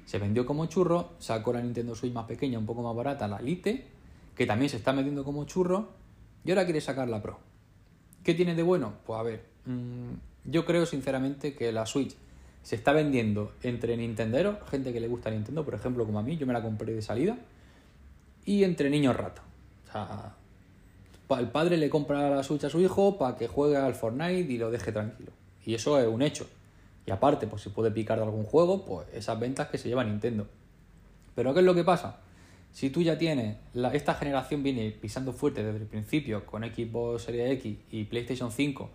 se 0.06 0.20
vendió 0.20 0.46
como 0.46 0.66
churro, 0.68 1.10
sacó 1.20 1.54
la 1.54 1.62
Nintendo 1.62 1.96
Switch 1.96 2.14
más 2.14 2.26
pequeña, 2.26 2.60
un 2.60 2.66
poco 2.66 2.84
más 2.84 2.96
barata, 2.96 3.28
la 3.28 3.42
Lite, 3.42 3.88
que 4.36 4.46
también 4.46 4.70
se 4.70 4.78
está 4.78 4.92
vendiendo 4.92 5.24
como 5.24 5.46
churro, 5.46 5.90
y 6.46 6.52
ahora 6.52 6.66
quiere 6.66 6.80
sacar 6.82 7.10
la 7.10 7.22
Pro. 7.22 7.40
¿Qué 8.24 8.34
tiene 8.34 8.56
de 8.56 8.64
bueno? 8.64 8.94
Pues 9.06 9.20
a 9.20 9.24
ver, 9.24 9.46
mmm, 9.66 10.14
yo 10.46 10.66
creo 10.66 10.86
sinceramente 10.86 11.56
que 11.56 11.72
la 11.72 11.86
Switch 11.86 12.16
se 12.62 12.76
está 12.76 12.94
vendiendo 12.94 13.54
entre 13.64 13.98
Nintenderos, 13.98 14.58
gente 14.70 14.94
que 14.94 15.00
le 15.00 15.08
gusta 15.08 15.30
Nintendo, 15.30 15.66
por 15.66 15.74
ejemplo, 15.74 16.06
como 16.06 16.20
a 16.20 16.24
mí, 16.24 16.38
yo 16.38 16.46
me 16.46 16.54
la 16.54 16.62
compré 16.62 16.94
de 16.94 17.02
salida, 17.02 17.38
y 18.48 18.64
entre 18.64 18.90
niños 18.90 19.16
rata. 19.16 19.44
O 19.88 19.92
sea, 19.92 20.34
el 21.38 21.50
padre 21.50 21.78
le 21.78 21.90
compra 21.90 22.30
la 22.30 22.42
Switch 22.44 22.64
a 22.64 22.70
su 22.70 22.80
hijo 22.80 23.18
para 23.18 23.36
que 23.36 23.48
juegue 23.48 23.76
al 23.76 23.94
Fortnite 23.94 24.52
y 24.52 24.58
lo 24.58 24.72
deje 24.72 24.94
tranquilo. 24.94 25.34
Y 25.66 25.76
eso 25.76 26.00
es 26.00 26.08
un 26.08 26.22
hecho. 26.22 26.48
Y 27.06 27.12
aparte, 27.12 27.46
pues 27.46 27.62
si 27.62 27.70
puede 27.70 27.92
picar 27.92 28.18
de 28.18 28.24
algún 28.24 28.46
juego, 28.46 28.86
pues 28.86 29.06
esas 29.14 29.38
ventas 29.38 29.68
que 29.68 29.78
se 29.78 29.90
lleva 29.90 30.06
Nintendo. 30.06 30.48
Pero 31.36 31.54
¿qué 31.54 31.60
es 31.60 31.66
lo 31.66 31.76
que 31.76 31.84
pasa? 31.84 32.22
Si 32.72 32.90
tú 32.90 33.02
ya 33.02 33.18
tienes, 33.18 33.58
esta 33.92 34.14
generación 34.14 34.64
viene 34.64 34.92
pisando 34.92 35.34
fuerte 35.34 35.62
desde 35.62 35.80
el 35.80 35.88
principio 35.88 36.46
con 36.46 36.64
Xbox 36.64 37.24
Series 37.24 37.52
X 37.52 37.78
y 37.92 38.06
PlayStation 38.06 38.52
5, 38.52 38.90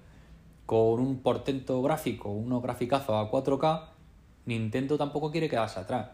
con 0.65 0.99
un 0.99 1.19
portento 1.19 1.83
gráfico, 1.83 2.31
unos 2.31 2.63
graficazos 2.63 3.11
a 3.11 3.31
4K, 3.31 3.89
Nintendo 4.47 4.97
tampoco 4.97 5.31
quiere 5.31 5.51
quedarse 5.51 5.79
atrás. 5.79 6.09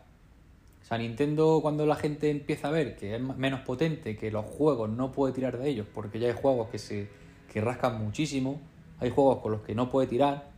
O 0.83 0.85
sea, 0.85 0.99
Nintendo 0.99 1.61
cuando 1.61 1.85
la 1.87 1.97
gente 1.97 2.31
empieza 2.31 2.69
a 2.69 2.71
ver 2.71 2.97
que 2.97 3.15
es 3.15 3.21
menos 3.21 3.61
potente, 3.61 4.17
que 4.17 4.31
los 4.31 4.45
juegos 4.45 4.89
no 4.89 5.13
puede 5.13 5.35
tirar 5.35 5.59
de 5.59 5.69
ellos, 5.69 5.87
porque 5.93 6.19
ya 6.19 6.29
hay 6.29 6.35
juegos 6.35 6.69
que 6.71 6.79
se 6.79 7.09
que 7.53 7.61
rascan 7.61 8.03
muchísimo, 8.03 8.61
hay 9.01 9.11
juegos 9.11 9.39
con 9.39 9.53
los 9.53 9.63
que 9.63 9.75
no 9.75 9.91
puede 9.91 10.07
tirar, 10.07 10.51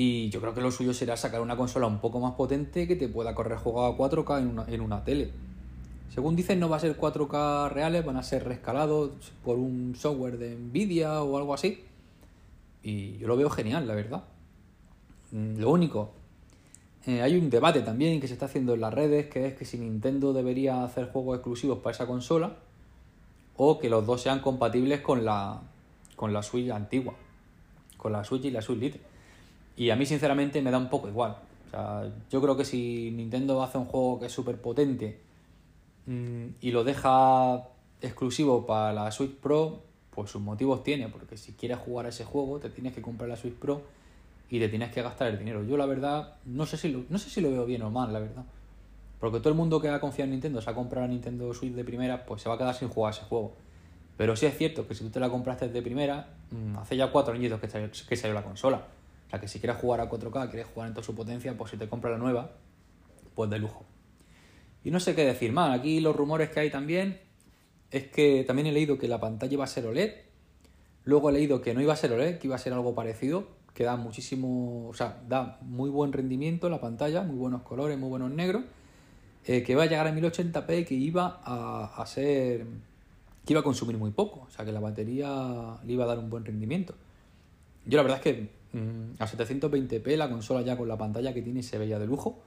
y 0.00 0.30
yo 0.30 0.40
creo 0.40 0.54
que 0.54 0.60
lo 0.60 0.70
suyo 0.70 0.94
será 0.94 1.16
sacar 1.16 1.40
una 1.40 1.56
consola 1.56 1.88
un 1.88 1.98
poco 1.98 2.20
más 2.20 2.34
potente 2.34 2.86
que 2.86 2.94
te 2.94 3.08
pueda 3.08 3.34
correr 3.34 3.58
juegos 3.58 3.92
a 3.92 3.98
4K 3.98 4.42
en 4.42 4.46
una, 4.46 4.64
en 4.68 4.80
una 4.80 5.02
tele. 5.02 5.32
Según 6.14 6.36
dicen, 6.36 6.60
no 6.60 6.68
va 6.68 6.76
a 6.76 6.78
ser 6.78 6.96
4K 6.96 7.68
reales, 7.70 8.04
van 8.04 8.16
a 8.16 8.22
ser 8.22 8.44
rescalados 8.44 9.10
por 9.42 9.58
un 9.58 9.96
software 9.96 10.38
de 10.38 10.54
Nvidia 10.54 11.20
o 11.24 11.36
algo 11.36 11.52
así. 11.52 11.82
Y 12.80 13.18
yo 13.18 13.26
lo 13.26 13.36
veo 13.36 13.50
genial, 13.50 13.88
la 13.88 13.96
verdad. 13.96 14.22
Lo 15.32 15.68
único, 15.72 16.12
eh, 17.06 17.22
hay 17.22 17.36
un 17.36 17.50
debate 17.50 17.80
también 17.80 18.20
que 18.20 18.28
se 18.28 18.34
está 18.34 18.46
haciendo 18.46 18.74
en 18.74 18.80
las 18.80 18.92
redes, 18.92 19.26
que 19.26 19.46
es 19.46 19.54
que 19.54 19.64
si 19.64 19.78
Nintendo 19.78 20.32
debería 20.32 20.84
hacer 20.84 21.10
juegos 21.10 21.36
exclusivos 21.36 21.78
para 21.78 21.94
esa 21.94 22.06
consola 22.06 22.56
o 23.56 23.78
que 23.78 23.88
los 23.88 24.06
dos 24.06 24.22
sean 24.22 24.40
compatibles 24.40 25.00
con 25.00 25.24
la, 25.24 25.60
con 26.16 26.32
la 26.32 26.42
Switch 26.42 26.70
antigua, 26.70 27.14
con 27.96 28.12
la 28.12 28.24
Switch 28.24 28.44
y 28.44 28.50
la 28.50 28.62
Switch 28.62 28.78
Lite. 28.78 29.00
Y 29.76 29.90
a 29.90 29.96
mí 29.96 30.06
sinceramente 30.06 30.60
me 30.62 30.70
da 30.70 30.78
un 30.78 30.90
poco 30.90 31.08
igual. 31.08 31.36
O 31.66 31.70
sea, 31.70 32.10
yo 32.30 32.40
creo 32.40 32.56
que 32.56 32.64
si 32.64 33.10
Nintendo 33.10 33.62
hace 33.62 33.78
un 33.78 33.84
juego 33.84 34.20
que 34.20 34.26
es 34.26 34.32
súper 34.32 34.60
potente 34.60 35.18
mmm, 36.06 36.46
y 36.60 36.70
lo 36.70 36.84
deja 36.84 37.68
exclusivo 38.00 38.66
para 38.66 38.92
la 38.92 39.10
Switch 39.10 39.34
Pro, 39.34 39.82
pues 40.10 40.30
sus 40.30 40.40
motivos 40.40 40.82
tiene, 40.82 41.08
porque 41.08 41.36
si 41.36 41.52
quieres 41.52 41.78
jugar 41.78 42.06
a 42.06 42.08
ese 42.08 42.24
juego 42.24 42.58
te 42.58 42.70
tienes 42.70 42.92
que 42.92 43.02
comprar 43.02 43.28
la 43.28 43.36
Switch 43.36 43.54
Pro 43.54 43.82
y 44.50 44.58
te 44.58 44.68
tienes 44.68 44.90
que 44.90 45.02
gastar 45.02 45.28
el 45.28 45.38
dinero. 45.38 45.64
Yo 45.64 45.76
la 45.76 45.86
verdad 45.86 46.36
no 46.44 46.66
sé 46.66 46.76
si 46.76 46.88
lo, 46.88 47.04
no 47.08 47.18
sé 47.18 47.30
si 47.30 47.40
lo 47.40 47.50
veo 47.50 47.66
bien 47.66 47.82
o 47.82 47.90
mal, 47.90 48.12
la 48.12 48.20
verdad. 48.20 48.44
Porque 49.20 49.38
todo 49.38 49.50
el 49.50 49.54
mundo 49.54 49.80
que 49.80 49.88
ha 49.88 50.00
confiado 50.00 50.26
en 50.26 50.32
Nintendo, 50.32 50.60
se 50.60 50.70
ha 50.70 50.74
comprado 50.74 51.06
la 51.06 51.12
Nintendo 51.12 51.52
Switch 51.52 51.74
de 51.74 51.84
primera, 51.84 52.24
pues 52.24 52.42
se 52.42 52.48
va 52.48 52.54
a 52.54 52.58
quedar 52.58 52.74
sin 52.74 52.88
jugar 52.88 53.12
ese 53.12 53.22
juego. 53.22 53.54
Pero 54.16 54.36
sí 54.36 54.46
es 54.46 54.56
cierto 54.56 54.86
que 54.86 54.94
si 54.94 55.04
tú 55.04 55.10
te 55.10 55.20
la 55.20 55.28
compraste 55.28 55.68
de 55.68 55.82
primera, 55.82 56.34
mmm, 56.50 56.76
hace 56.78 56.96
ya 56.96 57.10
cuatro 57.10 57.34
añitos 57.34 57.60
que 57.60 57.68
salió, 57.68 57.90
que 57.90 58.16
salió 58.16 58.34
la 58.34 58.42
consola. 58.42 58.84
O 59.26 59.30
sea 59.30 59.40
que 59.40 59.48
si 59.48 59.60
quieres 59.60 59.78
jugar 59.78 60.00
a 60.00 60.08
4K, 60.08 60.50
quieres 60.50 60.66
jugar 60.72 60.88
en 60.88 60.94
toda 60.94 61.04
su 61.04 61.14
potencia, 61.14 61.56
pues 61.56 61.70
si 61.70 61.76
te 61.76 61.88
compras 61.88 62.12
la 62.12 62.18
nueva, 62.18 62.52
pues 63.34 63.50
de 63.50 63.58
lujo. 63.58 63.84
Y 64.84 64.90
no 64.90 65.00
sé 65.00 65.14
qué 65.14 65.24
decir 65.24 65.52
más. 65.52 65.78
Aquí 65.78 66.00
los 66.00 66.16
rumores 66.16 66.50
que 66.50 66.60
hay 66.60 66.70
también 66.70 67.20
es 67.90 68.06
que 68.08 68.44
también 68.44 68.66
he 68.68 68.72
leído 68.72 68.98
que 68.98 69.08
la 69.08 69.20
pantalla 69.20 69.52
iba 69.52 69.64
a 69.64 69.68
ser 69.68 69.86
OLED. 69.86 70.12
Luego 71.04 71.30
he 71.30 71.32
leído 71.32 71.60
que 71.60 71.74
no 71.74 71.80
iba 71.80 71.92
a 71.92 71.96
ser 71.96 72.12
OLED, 72.12 72.38
que 72.38 72.46
iba 72.46 72.56
a 72.56 72.58
ser 72.58 72.72
algo 72.72 72.94
parecido, 72.94 73.57
que 73.74 73.84
da 73.84 73.96
muchísimo, 73.96 74.88
o 74.88 74.94
sea, 74.94 75.22
da 75.28 75.58
muy 75.62 75.90
buen 75.90 76.12
rendimiento 76.12 76.68
la 76.68 76.80
pantalla, 76.80 77.22
muy 77.22 77.36
buenos 77.36 77.62
colores, 77.62 77.98
muy 77.98 78.08
buenos 78.08 78.30
negros, 78.30 78.64
eh, 79.46 79.62
que 79.62 79.74
va 79.76 79.84
a 79.84 79.86
llegar 79.86 80.06
a 80.06 80.12
1080p, 80.12 80.84
que 80.84 80.94
iba 80.94 81.40
a, 81.44 82.04
ser, 82.06 82.66
que 83.44 83.52
iba 83.52 83.60
a 83.60 83.62
consumir 83.64 83.96
muy 83.96 84.10
poco, 84.10 84.46
o 84.48 84.50
sea, 84.50 84.64
que 84.64 84.72
la 84.72 84.80
batería 84.80 85.78
le 85.84 85.92
iba 85.92 86.04
a 86.04 86.06
dar 86.08 86.18
un 86.18 86.28
buen 86.28 86.44
rendimiento. 86.44 86.94
Yo 87.86 87.96
la 87.96 88.02
verdad 88.02 88.18
es 88.18 88.22
que 88.24 88.58
a 89.18 89.26
720p 89.26 90.16
la 90.16 90.28
consola 90.28 90.62
ya 90.62 90.76
con 90.76 90.88
la 90.88 90.98
pantalla 90.98 91.32
que 91.32 91.42
tiene 91.42 91.62
se 91.62 91.78
veía 91.78 91.98
de 91.98 92.06
lujo. 92.06 92.42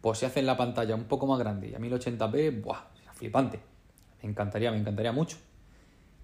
Pues 0.00 0.18
si 0.18 0.24
hacen 0.24 0.46
la 0.46 0.56
pantalla 0.56 0.94
un 0.94 1.04
poco 1.04 1.26
más 1.26 1.38
grande 1.38 1.68
y 1.68 1.74
a 1.74 1.78
1080p, 1.78 2.62
¡buah! 2.62 2.80
Flipante. 3.14 3.60
Me 4.22 4.30
encantaría, 4.30 4.70
me 4.70 4.78
encantaría 4.78 5.12
mucho. 5.12 5.36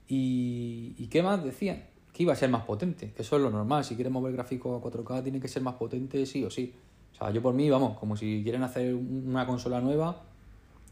¿Y, 0.08 0.94
¿Y 0.96 1.08
qué 1.08 1.22
más 1.22 1.44
decían? 1.44 1.84
Que 2.16 2.22
iba 2.22 2.32
a 2.32 2.36
ser 2.36 2.48
más 2.48 2.64
potente, 2.64 3.12
eso 3.18 3.36
es 3.36 3.42
lo 3.42 3.50
normal. 3.50 3.84
Si 3.84 3.94
quieres 3.94 4.10
mover 4.12 4.32
gráfico 4.32 4.74
a 4.74 4.80
4K 4.80 5.22
tiene 5.22 5.38
que 5.38 5.48
ser 5.48 5.62
más 5.62 5.74
potente 5.74 6.24
sí 6.24 6.44
o 6.44 6.50
sí. 6.50 6.74
O 7.12 7.18
sea, 7.18 7.30
yo 7.30 7.42
por 7.42 7.52
mí, 7.52 7.68
vamos, 7.68 7.98
como 7.98 8.16
si 8.16 8.42
quieren 8.42 8.62
hacer 8.62 8.94
una 8.94 9.46
consola 9.46 9.80
nueva 9.80 10.22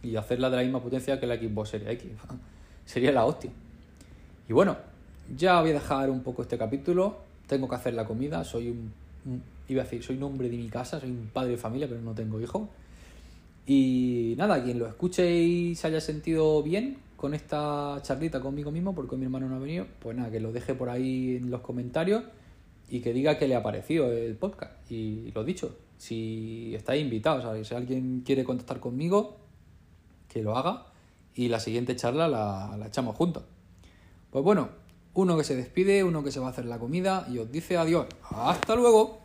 y 0.02 0.16
hacerla 0.16 0.50
de 0.50 0.56
la 0.56 0.62
misma 0.62 0.82
potencia 0.82 1.18
que 1.18 1.26
la 1.26 1.36
Xbox 1.36 1.70
Series 1.70 1.90
X. 1.92 2.10
Sería 2.84 3.12
la 3.12 3.24
hostia. 3.24 3.50
Y 4.48 4.52
bueno, 4.52 4.76
ya 5.34 5.60
voy 5.62 5.70
a 5.70 5.74
dejar 5.74 6.10
un 6.10 6.22
poco 6.22 6.42
este 6.42 6.58
capítulo 6.58 7.24
tengo 7.46 7.68
que 7.68 7.74
hacer 7.74 7.94
la 7.94 8.04
comida, 8.04 8.44
soy 8.44 8.70
un, 8.70 8.92
iba 9.68 9.82
a 9.82 9.84
decir, 9.84 10.02
soy 10.02 10.16
un 10.16 10.24
hombre 10.24 10.48
de 10.48 10.56
mi 10.56 10.68
casa, 10.68 11.00
soy 11.00 11.10
un 11.10 11.30
padre 11.32 11.52
de 11.52 11.56
familia, 11.56 11.88
pero 11.88 12.00
no 12.00 12.14
tengo 12.14 12.40
hijos. 12.40 12.68
Y 13.66 14.34
nada, 14.36 14.62
quien 14.62 14.78
lo 14.78 14.86
escuche 14.86 15.30
y 15.34 15.74
se 15.74 15.86
haya 15.86 16.00
sentido 16.00 16.62
bien 16.62 16.98
con 17.16 17.34
esta 17.34 17.98
charlita 18.02 18.40
conmigo 18.40 18.70
mismo, 18.70 18.94
porque 18.94 19.16
mi 19.16 19.24
hermano 19.24 19.48
no 19.48 19.56
ha 19.56 19.58
venido, 19.58 19.86
pues 20.00 20.16
nada, 20.16 20.30
que 20.30 20.40
lo 20.40 20.52
deje 20.52 20.74
por 20.74 20.88
ahí 20.88 21.36
en 21.36 21.50
los 21.50 21.60
comentarios 21.60 22.24
y 22.88 23.00
que 23.00 23.12
diga 23.12 23.38
que 23.38 23.48
le 23.48 23.56
ha 23.56 23.62
parecido 23.62 24.12
el 24.12 24.36
podcast. 24.36 24.90
Y 24.90 25.30
lo 25.32 25.44
dicho, 25.44 25.76
si 25.98 26.74
estáis 26.74 27.02
invitados, 27.02 27.44
¿sabes? 27.44 27.68
si 27.68 27.74
alguien 27.74 28.22
quiere 28.24 28.44
contactar 28.44 28.80
conmigo, 28.80 29.38
que 30.28 30.42
lo 30.42 30.56
haga 30.56 30.86
y 31.34 31.48
la 31.48 31.60
siguiente 31.60 31.96
charla 31.96 32.28
la, 32.28 32.76
la 32.78 32.86
echamos 32.86 33.16
juntos. 33.16 33.44
Pues 34.30 34.44
bueno, 34.44 34.68
uno 35.14 35.36
que 35.36 35.44
se 35.44 35.56
despide, 35.56 36.04
uno 36.04 36.22
que 36.24 36.32
se 36.32 36.40
va 36.40 36.48
a 36.48 36.50
hacer 36.50 36.66
la 36.66 36.78
comida 36.78 37.26
y 37.30 37.38
os 37.38 37.50
dice 37.50 37.76
adiós. 37.76 38.06
¡Hasta 38.30 38.74
luego! 38.74 39.23